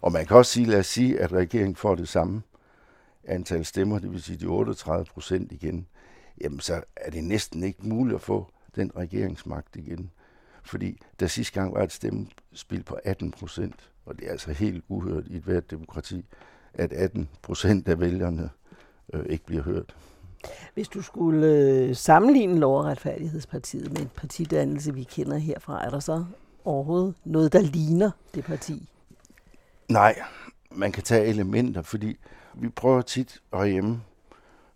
Og 0.00 0.12
man 0.12 0.26
kan 0.26 0.36
også 0.36 0.52
sige, 0.52 0.66
lad 0.66 0.78
os 0.78 0.86
sige, 0.86 1.20
at 1.20 1.32
regeringen 1.32 1.76
får 1.76 1.94
det 1.94 2.08
samme 2.08 2.42
antal 3.24 3.64
stemmer, 3.64 3.98
det 3.98 4.12
vil 4.12 4.22
sige 4.22 4.38
de 4.38 4.46
38 4.46 5.04
procent 5.04 5.52
igen, 5.52 5.86
jamen 6.40 6.60
så 6.60 6.82
er 6.96 7.10
det 7.10 7.24
næsten 7.24 7.62
ikke 7.62 7.88
muligt 7.88 8.14
at 8.14 8.22
få 8.22 8.52
den 8.76 8.96
regeringsmagt 8.96 9.76
igen. 9.76 10.10
Fordi 10.62 11.00
der 11.20 11.26
sidste 11.26 11.60
gang 11.60 11.74
var 11.74 11.82
et 11.82 11.92
stemmespil 11.92 12.82
på 12.82 12.98
18 13.04 13.30
procent, 13.30 13.90
og 14.06 14.18
det 14.18 14.26
er 14.26 14.30
altså 14.30 14.52
helt 14.52 14.84
uhørt 14.88 15.26
i 15.26 15.36
et 15.36 15.42
hvert 15.42 15.70
demokrati, 15.70 16.24
at 16.74 16.92
18 16.92 17.28
procent 17.42 17.88
af 17.88 18.00
vælgerne 18.00 18.50
øh, 19.12 19.26
ikke 19.28 19.44
bliver 19.44 19.62
hørt. 19.62 19.96
Hvis 20.74 20.88
du 20.88 21.02
skulle 21.02 21.46
øh, 21.46 21.96
sammenligne 21.96 22.58
Lov- 22.58 22.78
og 22.78 22.84
Retfærdighedspartiet 22.84 23.92
med 23.92 24.00
et 24.00 24.12
partidannelse, 24.12 24.94
vi 24.94 25.02
kender 25.02 25.36
herfra, 25.36 25.84
er 25.84 25.90
der 25.90 26.00
så 26.00 26.24
overhovedet 26.64 27.14
noget, 27.24 27.52
der 27.52 27.60
ligner 27.60 28.10
det 28.34 28.44
parti? 28.44 28.88
Nej, 29.88 30.18
man 30.70 30.92
kan 30.92 31.02
tage 31.02 31.26
elementer, 31.26 31.82
fordi 31.82 32.16
vi 32.54 32.68
prøver 32.68 33.02
tit 33.02 33.42
herhjemme, 33.52 34.00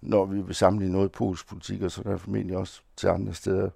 når 0.01 0.25
vi 0.25 0.41
vil 0.41 0.55
sammenligne 0.55 0.93
noget 0.93 1.13
polsk 1.13 1.49
politik, 1.49 1.83
og 1.83 1.91
så 1.91 2.03
der 2.03 2.17
formentlig 2.17 2.57
også 2.57 2.83
til 2.97 3.07
andre 3.07 3.35
steder, 3.35 3.71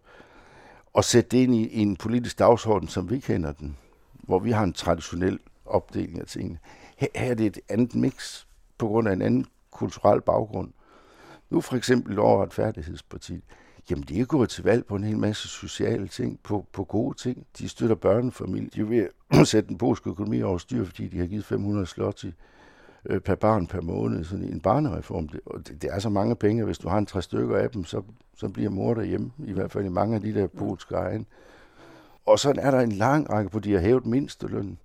og 0.93 1.05
sætte 1.05 1.31
det 1.31 1.39
ind 1.39 1.55
i, 1.55 1.69
i 1.69 1.79
en 1.79 1.97
politisk 1.97 2.39
dagsorden, 2.39 2.89
som 2.89 3.11
vi 3.11 3.19
kender 3.19 3.53
den, 3.53 3.77
hvor 4.13 4.39
vi 4.39 4.51
har 4.51 4.65
en 4.65 4.73
traditionel 4.73 5.39
opdeling 5.67 6.21
af 6.21 6.27
tingene. 6.27 6.59
Her, 6.97 7.09
her 7.15 7.31
er 7.31 7.35
det 7.35 7.47
et 7.47 7.59
andet 7.69 7.95
mix, 7.95 8.45
på 8.79 8.87
grund 8.87 9.09
af 9.09 9.13
en 9.13 9.23
anden 9.23 9.47
kulturel 9.77 10.21
baggrund. 10.21 10.71
Nu 11.51 11.61
for 11.61 11.77
eksempel 11.77 12.15
Lov- 12.15 12.37
og 12.37 12.43
Retfærdighedspartiet. 12.43 13.43
Jamen, 13.91 14.05
de 14.05 14.21
er 14.21 14.25
gået 14.25 14.49
til 14.49 14.65
valg 14.65 14.87
på 14.87 14.97
en 14.97 15.05
hel 15.05 15.19
masse 15.19 15.49
sociale 15.49 16.09
ting, 16.09 16.41
på, 16.43 16.67
på 16.73 16.85
gode 16.85 17.17
ting. 17.17 17.47
De 17.59 17.69
støtter 17.69 17.97
børnefamilier. 17.97 18.71
De 18.71 18.89
vil 18.89 19.09
sætte 19.45 19.69
den 19.69 19.79
polske 19.79 20.11
økonomi 20.11 20.43
over 20.43 20.59
styr, 20.59 20.85
fordi 20.85 21.09
de 21.09 21.19
har 21.19 21.27
givet 21.27 21.45
500 21.45 21.87
slot 21.87 22.15
til 22.15 22.35
øh, 23.05 23.21
per 23.21 23.35
barn 23.35 23.67
per 23.67 23.81
måned, 23.81 24.25
sådan 24.25 24.45
en 24.45 24.61
barnereform. 24.61 25.29
Det, 25.29 25.41
og 25.47 25.69
det, 25.69 25.83
det 25.83 25.91
er 25.93 25.99
så 25.99 26.09
mange 26.09 26.37
penge, 26.37 26.65
hvis 26.65 26.79
du 26.79 26.89
har 26.89 26.99
en 26.99 27.07
tre 27.07 27.23
stykker 27.23 27.57
af 27.57 27.71
dem, 27.71 27.85
så, 27.85 28.03
så 28.37 28.49
bliver 28.49 28.71
mor 28.71 28.95
derhjemme, 28.95 29.33
i 29.39 29.53
hvert 29.53 29.73
fald 29.73 29.85
i 29.85 29.89
mange 29.89 30.15
af 30.15 30.21
de 30.21 30.35
der 30.35 30.47
polske 30.47 30.95
egen. 30.95 31.27
Og 32.27 32.39
så 32.39 32.55
er 32.59 32.71
der 32.71 32.81
en 32.81 32.93
lang 32.93 33.31
række 33.31 33.51
på, 33.51 33.59
de 33.59 33.73
har 33.73 33.81
hævet 33.81 34.07
mindstelønnen. 34.07 34.79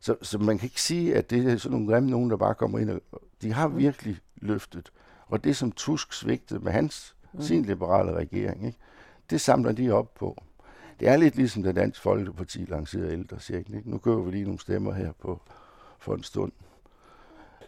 Så, 0.00 0.16
så 0.22 0.38
man 0.38 0.58
kan 0.58 0.66
ikke 0.66 0.82
sige, 0.82 1.16
at 1.16 1.30
det 1.30 1.52
er 1.52 1.56
sådan 1.56 1.78
nogle 1.78 1.92
grimme 1.92 2.10
nogen, 2.10 2.30
der 2.30 2.36
bare 2.36 2.54
kommer 2.54 2.78
ind. 2.78 2.90
Og, 2.90 3.00
de 3.42 3.52
har 3.52 3.68
virkelig 3.68 4.18
løftet. 4.36 4.92
Og 5.26 5.44
det, 5.44 5.56
som 5.56 5.72
Tusk 5.72 6.12
svigtede 6.12 6.60
med 6.60 6.72
hans, 6.72 7.14
mm. 7.32 7.42
sin 7.42 7.64
liberale 7.64 8.12
regering, 8.12 8.66
ikke? 8.66 8.78
det 9.30 9.40
samler 9.40 9.72
de 9.72 9.90
op 9.90 10.14
på. 10.14 10.42
Det 11.00 11.08
er 11.08 11.16
lidt 11.16 11.36
ligesom, 11.36 11.62
da 11.62 11.72
Dansk 11.72 12.00
Folkeparti 12.00 12.64
lancerede 12.68 13.12
ældrechecken. 13.12 13.74
Ikke? 13.74 13.90
Nu 13.90 13.98
kører 13.98 14.20
vi 14.20 14.30
lige 14.30 14.44
nogle 14.44 14.60
stemmer 14.60 14.92
her 14.92 15.12
på 15.12 15.40
for 15.98 16.14
en 16.14 16.22
stund. 16.22 16.52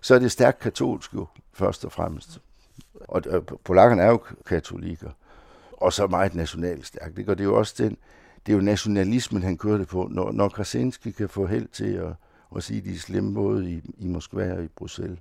Så 0.01 0.15
er 0.15 0.19
det 0.19 0.33
stærkt 0.33 0.59
katolsk 0.59 1.15
jo, 1.15 1.27
først 1.53 1.85
og 1.85 1.93
fremmest. 1.93 2.41
Og 2.95 3.23
øh, 3.27 3.43
polakkerne 3.65 4.03
er 4.03 4.09
jo 4.09 4.23
katolikker. 4.47 5.11
Og 5.73 5.93
så 5.93 6.07
meget 6.07 6.35
nationalt 6.35 6.87
stærkt. 6.87 7.19
Ikke? 7.19 7.31
Og 7.33 7.39
det 7.39 7.45
er 7.45 7.49
jo 7.49 7.59
også 7.59 7.75
den, 7.79 7.97
det 8.47 8.53
er 8.53 8.57
jo 8.57 8.63
nationalismen, 8.63 9.43
han 9.43 9.57
kørte 9.57 9.85
på. 9.85 10.09
Når, 10.11 10.33
når 10.33 10.49
Krasinski 10.49 11.11
kan 11.11 11.29
få 11.29 11.47
held 11.47 11.69
til 11.69 11.93
at, 11.93 12.13
at 12.57 12.63
sige 12.63 12.81
de 12.81 12.99
slemme 12.99 13.35
både 13.35 13.71
i, 13.71 13.83
i 13.99 14.07
Moskva 14.07 14.55
og 14.55 14.65
i 14.65 14.69
Bruxelles, 14.69 15.19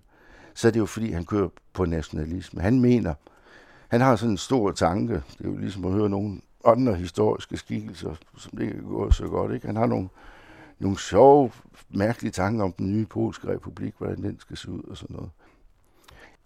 så 0.54 0.68
er 0.68 0.72
det 0.72 0.80
jo 0.80 0.86
fordi, 0.86 1.12
han 1.12 1.26
kører 1.26 1.50
på 1.74 1.86
nationalisme. 1.86 2.62
Han 2.62 2.80
mener, 2.80 3.14
han 3.88 4.02
har 4.02 4.16
sådan 4.16 4.32
en 4.32 4.38
stor 4.38 4.72
tanke, 4.72 5.14
det 5.14 5.46
er 5.46 5.50
jo 5.50 5.58
ligesom 5.58 5.86
at 5.86 5.92
høre 5.92 6.10
nogle 6.10 6.42
andre 6.66 6.96
historiske 6.96 7.58
skikkelser, 7.58 8.16
som 8.38 8.58
det 8.58 8.64
ikke 8.64 8.82
går 8.82 9.10
så 9.10 9.28
godt. 9.28 9.54
Ikke? 9.54 9.68
Han 9.68 9.76
har 9.76 9.86
nogle, 9.86 10.10
nogle 10.80 11.00
sjove, 11.00 11.52
mærkelige 11.90 12.32
tanker 12.32 12.64
om 12.64 12.72
den 12.72 12.92
nye 12.92 13.06
polske 13.06 13.48
republik, 13.48 13.94
hvordan 13.98 14.24
den 14.24 14.40
skal 14.40 14.58
se 14.58 14.72
ud 14.72 14.84
og 14.84 14.98
sådan 14.98 15.16
noget. 15.16 15.30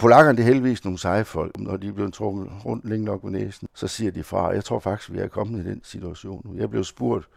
Polakkerne 0.01 0.37
det 0.37 0.43
er 0.43 0.47
heldigvis 0.47 0.83
nogle 0.83 0.97
seje 0.97 1.25
folk. 1.25 1.59
Når 1.59 1.77
de 1.77 1.87
er 1.87 1.91
blevet 1.91 2.13
trukket 2.13 2.51
rundt 2.65 2.89
længe 2.89 3.05
nok 3.05 3.23
med 3.23 3.31
næsen, 3.31 3.67
så 3.73 3.87
siger 3.87 4.11
de 4.11 4.23
fra. 4.23 4.49
Jeg 4.49 4.63
tror 4.63 4.79
faktisk, 4.79 5.11
vi 5.11 5.19
er 5.19 5.27
kommet 5.27 5.65
i 5.65 5.69
den 5.69 5.81
situation 5.83 6.41
nu. 6.45 6.55
Jeg 6.55 6.69
blev 6.69 6.83
spurgt, 6.83 7.27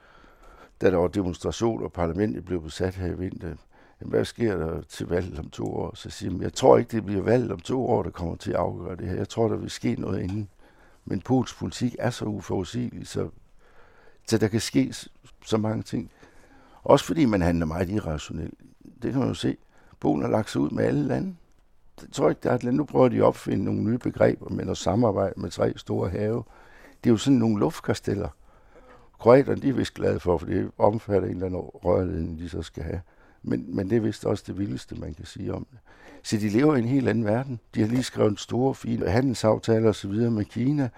da 0.81 0.91
der 0.91 0.97
var 0.97 1.09
demonstration, 1.09 1.83
og 1.83 1.93
parlamentet 1.93 2.45
blev 2.45 2.63
besat 2.63 2.95
her 2.95 3.07
i 3.07 3.19
vinter, 3.19 3.55
hvad 3.99 4.25
sker 4.25 4.57
der 4.57 4.83
til 4.83 5.07
valget 5.07 5.39
om 5.39 5.51
to 5.51 5.65
år? 5.77 5.93
Så 5.95 6.11
siger 6.11 6.33
jeg, 6.33 6.43
jeg 6.43 6.53
tror 6.53 6.79
ikke, 6.79 6.97
det 6.97 7.07
bliver 7.07 7.23
valget 7.23 7.53
om 7.53 7.61
to 7.61 7.87
år, 7.87 8.03
der 8.03 8.11
kommer 8.11 8.37
til 8.37 8.51
at 8.51 8.57
afgøre 8.57 8.97
det 8.97 9.09
her. 9.09 9.17
Jeg 9.17 9.29
tror, 9.29 9.49
der 9.49 9.57
vil 9.57 9.71
ske 9.71 9.95
noget 9.99 10.23
inden. 10.23 10.49
Men 11.05 11.21
Polens 11.21 11.55
politik 11.55 11.97
er 11.99 12.11
så 12.11 12.25
uforudsigelig, 12.25 13.07
så, 13.07 13.29
så 14.27 14.39
der 14.39 14.49
kan 14.49 14.61
ske 14.61 14.95
så 15.45 15.57
mange 15.57 15.83
ting. 15.83 16.11
Også 16.83 17.05
fordi 17.05 17.25
man 17.25 17.43
handler 17.43 17.67
meget 17.67 17.91
irrationelt. 17.91 18.59
Det 19.03 19.13
kan 19.13 19.21
man 19.21 19.29
jo 19.29 19.35
se. 19.35 19.57
Polen 20.01 20.23
har 20.23 20.31
lagt 20.31 20.51
sig 20.51 20.61
ud 20.61 20.71
med 20.71 20.85
alle 20.85 21.03
lande 21.03 21.35
det 22.01 22.13
tror 22.13 22.29
ikke, 22.29 22.41
der 22.43 22.51
er. 22.51 22.71
Nu 22.71 22.85
prøver 22.85 23.09
de 23.09 23.17
at 23.17 23.23
opfinde 23.23 23.65
nogle 23.65 23.83
nye 23.83 23.99
begreber 23.99 24.51
med 24.51 24.65
noget 24.65 24.79
samarbejde 24.79 25.41
med 25.41 25.51
tre 25.51 25.73
store 25.77 26.11
have. 26.11 26.45
Det 27.05 27.11
er 27.11 27.15
jo 27.15 27.17
sådan 27.17 27.39
nogle 27.39 27.61
luftkasteller. 27.61 28.29
Kroaterne, 29.19 29.63
de 29.63 29.69
er 29.69 29.73
vist 29.73 29.95
glade 29.95 30.21
for, 30.21 30.39
for 30.39 30.47
det 30.47 30.71
omfatter 30.79 31.29
en 31.29 31.35
eller 31.35 31.47
anden 31.47 31.61
rørledning, 31.61 32.39
de 32.39 32.49
så 32.49 32.63
skal 32.63 32.83
have. 32.83 33.01
Men, 33.43 33.77
men 33.77 33.91
det 33.91 33.97
er 33.97 34.01
vist 34.01 34.25
også 34.25 34.45
det 34.47 34.59
vildeste, 34.59 34.95
man 34.95 35.15
kan 35.15 35.27
sige 35.27 35.55
om 35.55 35.67
det. 35.71 35.79
Så 36.23 36.37
de 36.37 36.49
lever 36.49 36.77
i 36.77 36.79
en 36.79 36.89
helt 36.89 37.09
anden 37.09 37.25
verden. 37.25 37.61
De 37.75 37.81
har 37.81 37.89
lige 37.89 38.03
skrevet 38.03 38.41
store, 38.41 38.75
fine 38.75 39.09
handelsaftaler 39.09 39.89
osv. 39.89 40.11
med 40.11 40.45
Kina. 40.45 40.89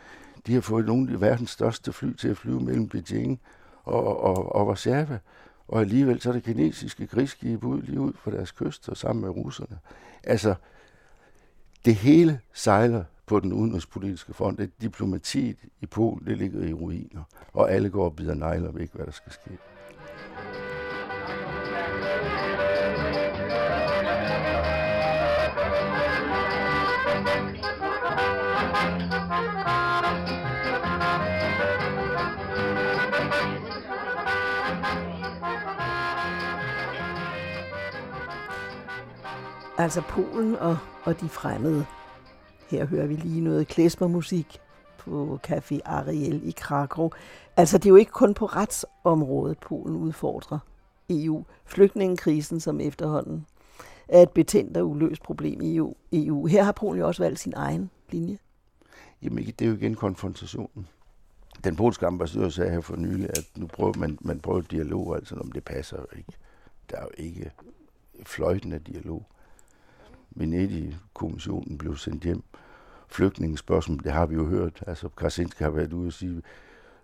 De 0.47 0.55
har 0.55 0.61
fået 0.61 0.87
nogle 0.87 1.13
af 1.13 1.21
verdens 1.21 1.51
største 1.51 1.93
fly 1.93 2.13
til 2.13 2.29
at 2.29 2.37
flyve 2.37 2.61
mellem 2.61 2.89
Beijing 2.89 3.41
og, 3.85 4.21
og, 4.21 4.55
og 4.55 4.67
Warszawa. 4.67 5.19
Og 5.69 5.81
alligevel 5.81 6.21
så 6.21 6.29
er 6.29 6.33
det 6.33 6.43
kinesiske 6.43 7.07
krigsskibe 7.07 7.67
ud 7.67 7.83
lige 7.83 8.01
ud 8.01 8.13
for 8.19 8.31
deres 8.31 8.53
kyster 8.53 8.95
sammen 8.95 9.25
med 9.25 9.31
russerne. 9.31 9.79
Altså, 10.25 10.55
det 11.87 11.95
hele 11.95 12.41
sejler 12.53 13.05
på 13.27 13.41
den 13.41 13.53
udenrigspolitiske 13.53 14.35
front. 14.35 14.59
Det 14.59 14.71
diplomatiet 14.83 15.57
i 15.81 15.87
Polen, 15.87 16.27
det 16.27 16.39
ligger 16.39 16.65
i 16.65 16.73
ruiner. 16.73 17.23
Og 17.53 17.73
alle 17.73 17.91
går 17.91 18.05
og 18.05 18.17
bider 18.17 18.35
negler 18.35 18.71
væk, 18.71 18.91
hvad 18.93 19.07
der 19.07 19.13
skal 19.13 19.33
ske. 19.33 19.51
Altså 39.79 40.03
Polen 40.09 40.55
og, 40.57 40.79
og 41.05 41.21
de 41.21 41.29
fremmede. 41.29 41.87
Her 42.71 42.87
hører 42.87 43.07
vi 43.07 43.15
lige 43.15 43.41
noget 43.41 43.69
klesmermusik 43.69 44.59
på 44.99 45.41
Café 45.47 45.79
Ariel 45.85 46.41
i 46.49 46.55
Krakow. 46.57 47.11
Altså 47.57 47.79
det 47.79 47.87
er 47.87 47.91
jo 47.91 47.97
ikke 47.97 48.13
kun 48.13 48.35
på 48.35 48.47
retsområdet, 48.47 49.59
Polen 49.59 49.97
udfordrer 49.97 50.59
EU. 51.11 51.45
Flygtningekrisen, 51.65 52.61
som 52.61 52.81
efterhånden 52.81 53.47
er 54.09 54.23
et 54.23 54.31
betændt 54.31 54.77
og 54.77 54.91
uløst 54.91 55.23
problem 55.23 55.61
i 55.61 55.77
EU. 55.77 55.95
EU. 56.13 56.47
Her 56.47 56.63
har 56.63 56.73
Polen 56.73 57.01
jo 57.01 57.07
også 57.07 57.23
valgt 57.23 57.41
sin 57.41 57.53
egen 57.57 57.91
linje. 58.11 58.39
Jamen, 59.23 59.45
det 59.45 59.63
er 59.63 59.67
jo 59.67 59.75
igen 59.75 59.95
konfrontationen. 59.95 60.89
Den 61.65 61.77
polske 61.77 62.07
ambassadør 62.07 62.49
sagde 62.49 62.71
her 62.71 62.81
for 62.81 62.97
nylig, 62.97 63.31
at 63.31 63.49
nu 63.57 63.67
prøver 63.67 63.93
man, 63.99 64.19
man 64.21 64.41
prøver 64.41 64.61
dialog, 64.61 65.17
altså 65.17 65.35
om 65.35 65.53
det 65.53 65.65
passer 65.65 65.97
ikke. 66.17 66.33
Der 66.91 66.97
er 66.97 67.03
jo 67.03 67.11
ikke 67.17 67.51
fløjtende 68.23 68.79
dialog. 68.79 69.27
Venedig-kommissionen 70.37 71.79
blev 71.79 71.97
sendt 71.97 72.25
hjem. 72.25 72.43
Flygtningespørgsmål, 73.09 74.03
det 74.05 74.13
har 74.13 74.27
vi 74.27 74.35
jo 74.35 74.47
hørt. 74.47 74.83
Altså, 74.87 75.09
Krasinski 75.09 75.65
har 75.65 75.71
været 75.71 75.93
ude 75.93 76.07
og 76.07 76.13
sige, 76.13 76.43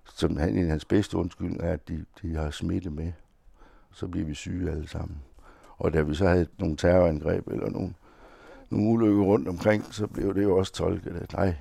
som 0.05 0.37
han, 0.37 0.57
en 0.57 0.65
af 0.65 0.71
hans 0.71 0.85
bedste 0.85 1.17
undskyld 1.17 1.61
er, 1.61 1.73
at 1.73 1.89
de, 1.89 2.05
de 2.23 2.35
har 2.35 2.51
smitte 2.51 2.91
med. 2.91 3.13
Så 3.93 4.07
bliver 4.09 4.27
vi 4.27 4.35
syge 4.35 4.71
alle 4.71 4.89
sammen. 4.89 5.23
Og 5.79 5.93
da 5.93 6.03
vi 6.03 6.15
så 6.15 6.29
havde 6.29 6.47
nogle 6.59 6.77
terrorangreb 6.77 7.49
eller 7.49 7.71
nogle, 7.71 7.95
nogle 8.71 8.89
ulykker 8.89 9.23
rundt 9.23 9.49
omkring, 9.49 9.85
så 9.91 10.07
blev 10.07 10.35
det 10.35 10.43
jo 10.43 10.59
også 10.59 10.73
tolket, 10.73 11.17
at 11.17 11.33
nej, 11.33 11.55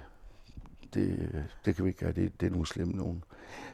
det, 0.94 1.30
det 1.66 1.76
kan 1.76 1.86
vi 1.86 1.90
ikke 1.90 2.00
gøre, 2.00 2.12
det, 2.12 2.42
det 2.42 2.46
er 2.46 2.52
nogle 2.52 2.68
slemme 2.68 2.94
nogen. 2.94 3.24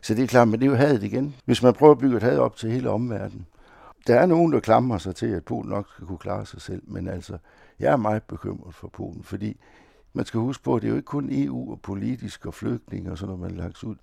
Så 0.02 0.14
det 0.14 0.24
er 0.24 0.28
klart, 0.28 0.48
men 0.48 0.60
det 0.60 0.66
er 0.66 0.70
jo 0.70 0.78
hadet 0.78 1.04
igen. 1.04 1.36
Hvis 1.46 1.64
man 1.64 1.74
prøver 1.74 1.92
at 1.92 2.00
bygge 2.00 2.18
et 2.18 2.24
had 2.24 2.38
op 2.38 2.56
til 2.56 2.72
hele 2.72 2.90
omverdenen. 2.90 3.46
Der 4.08 4.20
er 4.20 4.26
nogen, 4.26 4.54
der 4.54 4.60
klamrer 4.60 4.98
sig 4.98 5.16
til, 5.16 5.28
at 5.28 5.46
Polen 5.46 5.70
nok 5.70 5.88
skal 5.94 6.08
kunne 6.08 6.18
klare 6.18 6.46
sig 6.46 6.62
selv, 6.62 6.82
men 6.86 7.08
altså, 7.08 7.38
jeg 7.80 7.92
er 7.92 7.98
meget 7.98 8.24
bekymret 8.24 8.76
for 8.76 8.88
Polen, 8.88 9.24
fordi 9.24 9.60
man 10.13 10.26
skal 10.26 10.40
huske 10.40 10.63
på, 10.63 10.76
at 10.76 10.82
det 10.82 10.88
er 10.88 10.92
jo 10.92 10.96
ikke 10.96 11.06
kun 11.06 11.30
EU 11.32 11.72
og 11.72 11.82
politisk 11.82 12.46
og 12.46 12.54
flygtninge 12.54 13.12
og 13.12 13.18
sådan 13.18 13.36
noget, 13.36 13.52
man 13.52 13.63
lagt 13.63 13.84
ud. 13.84 13.96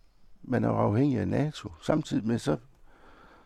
Man 0.42 0.64
er 0.64 0.68
jo 0.68 0.76
afhængig 0.76 1.18
af 1.18 1.28
NATO. 1.28 1.72
Samtidig 1.82 2.26
med 2.26 2.38
så 2.38 2.56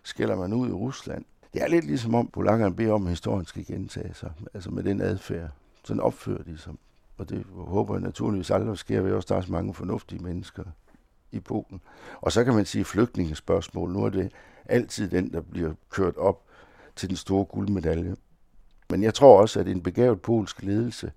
skælder 0.02 0.36
man 0.36 0.52
ud 0.52 0.68
i 0.68 0.72
Rusland. 0.72 1.24
Det 1.52 1.62
er 1.62 1.68
lidt 1.68 1.84
ligesom 1.84 2.14
om 2.14 2.26
polakkerne 2.26 2.76
beder 2.76 2.92
om, 2.92 3.04
at 3.04 3.10
historien 3.10 3.46
skal 3.46 3.64
gentage 3.64 4.14
sig. 4.14 4.32
Altså 4.54 4.70
med 4.70 4.82
den 4.82 5.00
adfærd. 5.00 5.50
Sådan 5.84 6.00
opfører 6.00 6.42
de 6.42 6.58
sig. 6.58 6.72
Og 7.18 7.28
det 7.28 7.46
håber 7.50 7.94
jeg 7.94 8.02
naturligvis 8.02 8.50
aldrig 8.50 8.78
sker 8.78 9.00
ved 9.00 9.12
også. 9.12 9.26
Der 9.28 9.36
er 9.36 9.40
så 9.40 9.52
mange 9.52 9.74
fornuftige 9.74 10.22
mennesker 10.22 10.64
i 11.32 11.40
Polen. 11.40 11.80
Og 12.20 12.32
så 12.32 12.44
kan 12.44 12.54
man 12.54 12.64
sige 12.64 12.84
flygtningespørgsmål. 12.84 13.92
Nu 13.92 14.04
er 14.04 14.10
det 14.10 14.32
altid 14.64 15.10
den, 15.10 15.32
der 15.32 15.40
bliver 15.40 15.74
kørt 15.90 16.16
op 16.16 16.44
til 16.96 17.08
den 17.08 17.16
store 17.16 17.44
guldmedalje. 17.44 18.16
Men 18.90 19.02
jeg 19.02 19.14
tror 19.14 19.40
også, 19.40 19.60
at 19.60 19.68
en 19.68 19.82
begavet 19.82 20.20
polsk 20.20 20.62
ledelse 20.62 21.12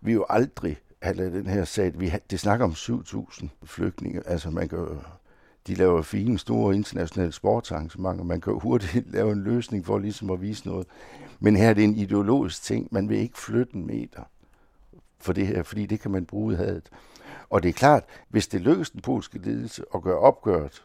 vi 0.00 0.12
jo 0.12 0.26
aldrig 0.28 0.76
have 1.02 1.16
lavet 1.16 1.32
den 1.32 1.46
her 1.46 1.64
sag. 1.64 2.00
Vi, 2.00 2.12
det 2.30 2.40
snakker 2.40 2.64
om 2.64 2.72
7.000 2.72 3.46
flygtninge. 3.64 4.22
Altså 4.26 4.50
man 4.50 4.68
kan 4.68 4.86
de 5.66 5.74
laver 5.74 6.02
fine, 6.02 6.38
store 6.38 6.74
internationale 6.74 7.32
sportsarrangementer. 7.32 8.24
Man 8.24 8.40
kan 8.40 8.58
hurtigt 8.58 9.10
lave 9.14 9.32
en 9.32 9.42
løsning 9.42 9.86
for 9.86 9.98
ligesom 9.98 10.30
at 10.30 10.40
vise 10.40 10.66
noget. 10.66 10.86
Men 11.40 11.56
her 11.56 11.70
er 11.70 11.74
det 11.74 11.84
en 11.84 11.96
ideologisk 11.96 12.62
ting. 12.62 12.88
Man 12.90 13.08
vil 13.08 13.18
ikke 13.18 13.38
flytte 13.38 13.74
en 13.74 13.86
meter 13.86 14.22
for 15.18 15.32
det 15.32 15.46
her, 15.46 15.62
fordi 15.62 15.86
det 15.86 16.00
kan 16.00 16.10
man 16.10 16.26
bruge 16.26 16.54
i 16.54 16.56
hadet. 16.56 16.90
Og 17.50 17.62
det 17.62 17.68
er 17.68 17.72
klart, 17.72 18.04
hvis 18.28 18.48
det 18.48 18.60
lykkes 18.60 18.90
den 18.90 19.00
polske 19.00 19.38
ledelse 19.38 19.84
at 19.94 20.02
gøre 20.02 20.18
opgøret 20.18 20.84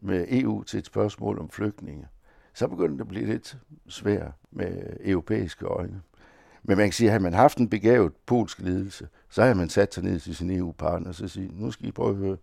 med 0.00 0.26
EU 0.28 0.62
til 0.62 0.78
et 0.78 0.86
spørgsmål 0.86 1.38
om 1.38 1.50
flygtninge, 1.50 2.06
så 2.54 2.68
begyndte 2.68 2.94
det 2.94 3.00
at 3.00 3.08
blive 3.08 3.26
lidt 3.26 3.58
svært 3.88 4.32
med 4.50 4.96
europæiske 5.04 5.66
øjne. 5.66 6.00
Men 6.62 6.76
man 6.76 6.86
kan 6.86 6.92
sige, 6.92 7.08
at 7.08 7.12
har 7.12 7.18
man 7.18 7.34
haft 7.34 7.58
en 7.58 7.68
begavet 7.68 8.12
polsk 8.26 8.60
ledelse, 8.60 9.08
så 9.28 9.42
har 9.42 9.54
man 9.54 9.68
sat 9.68 9.94
sig 9.94 10.04
ned 10.04 10.20
til 10.20 10.36
sin 10.36 10.50
EU-partner 10.50 11.08
og 11.08 11.14
så 11.14 11.28
sige, 11.28 11.50
nu 11.52 11.70
skal 11.70 11.88
I 11.88 11.92
prøve 11.92 12.10
at 12.10 12.16
høre, 12.16 12.36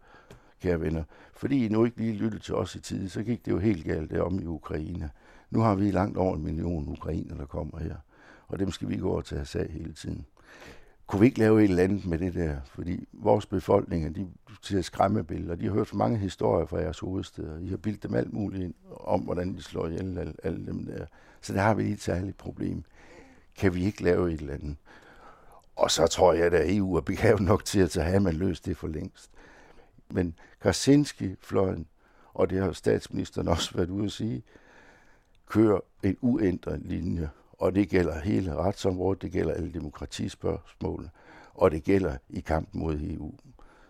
kære 0.62 0.82
venner, 0.82 1.04
fordi 1.34 1.66
I 1.66 1.70
nu 1.70 1.86
ikke 1.86 1.98
lige 1.98 2.14
lyttede 2.14 2.44
til 2.44 2.56
os 2.56 2.76
i 2.76 2.80
tid, 2.80 3.10
så 3.10 3.24
gik 3.24 3.46
det 3.46 3.52
jo 3.52 3.60
helt 3.60 3.86
galt 3.86 4.12
derom 4.12 4.40
i 4.40 4.46
Ukraine. 4.46 5.10
Nu 5.50 5.60
har 5.60 5.76
vi 5.76 5.92
langt 5.92 6.18
over 6.18 6.36
en 6.36 6.44
million 6.44 6.88
ukrainer, 6.88 7.36
der 7.36 7.46
kommer 7.46 7.80
her, 7.80 7.96
og 8.48 8.60
dem 8.60 8.72
skal 8.72 8.90
vi 8.90 8.98
gå 8.98 9.12
over 9.12 9.22
til 9.22 9.36
at 9.36 9.48
tage 9.48 9.72
hele 9.72 9.94
tiden. 9.94 10.26
Kunne 11.08 11.20
vi 11.20 11.26
ikke 11.26 11.40
lave 11.40 11.64
et 11.64 11.70
eller 11.70 11.84
andet 11.84 12.06
med 12.06 12.20
det 12.20 12.34
der? 12.34 12.56
Fordi 12.66 13.08
vores 13.14 13.46
befolkninger, 13.46 14.10
de 14.10 14.28
ser 14.62 14.82
skræmmebilleder. 14.82 15.56
De 15.56 15.66
har 15.66 15.74
hørt 15.74 15.88
for 15.88 15.96
mange 15.96 16.18
historier 16.18 16.66
fra 16.66 16.80
jeres 16.80 17.00
hovedsteder. 17.00 17.60
de 17.60 17.70
har 17.70 17.78
bildt 17.78 18.04
dem 18.04 18.14
alt 18.16 18.34
muligt 18.34 18.64
ind 18.64 18.74
om, 18.90 19.22
hvordan 19.22 19.54
de 19.54 19.62
slår 19.62 19.88
ihjel 19.88 20.18
alle, 20.18 20.34
alle 20.44 20.66
dem 20.66 20.86
der. 20.86 21.06
Så 21.42 21.54
der 21.54 21.62
har 21.62 21.74
vi 21.74 21.92
et 21.92 22.02
særligt 22.02 22.38
problem. 22.38 22.84
kan 23.58 23.76
vi 23.76 23.86
ikke 23.86 24.04
lave 24.04 24.34
et 24.34 24.40
eller 24.40 24.54
andet? 24.54 24.76
Og 25.76 25.92
så 25.92 26.08
tror 26.08 26.34
jeg, 26.34 26.54
at 26.54 26.76
EU 26.76 26.96
er 26.96 27.02
begavet 27.02 27.42
nok 27.42 27.66
til 27.66 27.80
at 27.80 27.96
have, 27.96 28.20
man 28.20 28.34
løst 28.34 28.66
det 28.66 28.78
for 28.78 28.88
længst. 28.88 29.32
Men 30.10 30.36
Krasinski-fløjen, 30.60 31.88
og 32.34 32.50
det 32.50 32.62
har 32.62 32.72
statsministeren 32.72 33.48
også 33.48 33.76
været 33.76 33.90
ude 33.90 34.06
at 34.06 34.12
sige, 34.12 34.44
kører 35.46 35.80
en 36.04 36.18
uændret 36.22 36.82
linje. 36.86 37.30
Og 37.58 37.76
det 37.76 37.90
gælder 37.90 38.20
hele 38.20 38.56
retsområdet, 38.56 39.22
det 39.22 39.32
gælder 39.32 39.54
alle 39.54 39.74
demokratispørgsmål, 39.74 41.10
og 41.54 41.72
det 41.72 41.84
gælder 41.84 42.18
i 42.30 42.40
kampen 42.40 42.80
mod 42.80 43.00
EU. 43.02 43.34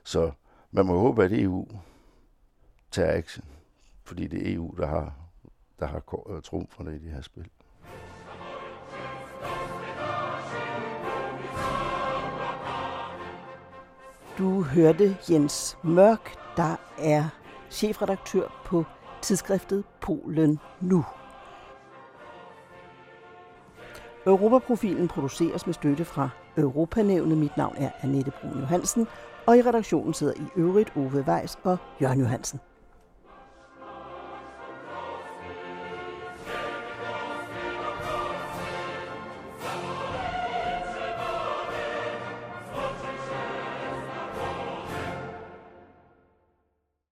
Så 0.03 0.31
man 0.71 0.85
må 0.85 0.99
håbe, 0.99 1.23
at 1.23 1.31
EU 1.33 1.67
tager 2.91 3.17
action, 3.17 3.45
fordi 4.03 4.27
det 4.27 4.49
er 4.49 4.55
EU, 4.55 4.75
der 4.77 4.87
har, 4.87 5.13
der 5.79 5.85
har 5.85 6.31
øh, 6.35 6.41
trumferne 6.41 6.95
i 6.95 6.99
det 6.99 7.11
her 7.11 7.21
spil. 7.21 7.49
Du 14.37 14.61
hørte 14.61 15.17
Jens 15.29 15.77
Mørk, 15.83 16.35
der 16.57 16.75
er 16.97 17.29
chefredaktør 17.71 18.63
på 18.65 18.85
tidsskriftet 19.21 19.83
Polen 20.01 20.59
Nu. 20.81 21.05
Europaprofilen 24.27 25.07
produceres 25.07 25.65
med 25.65 25.73
støtte 25.73 26.05
fra 26.05 26.29
Europanævnet. 26.57 27.37
Mit 27.37 27.57
navn 27.57 27.75
er 27.77 27.89
Annette 28.01 28.31
Brun 28.31 28.59
Johansen, 28.59 29.07
og 29.45 29.57
i 29.57 29.61
redaktionen 29.61 30.13
sidder 30.13 30.33
i 30.33 30.59
øvrigt 30.59 30.91
Ove 30.95 31.25
Weiss 31.27 31.59
og 31.63 31.77
Jørgen 32.01 32.19
Johansen. 32.19 32.59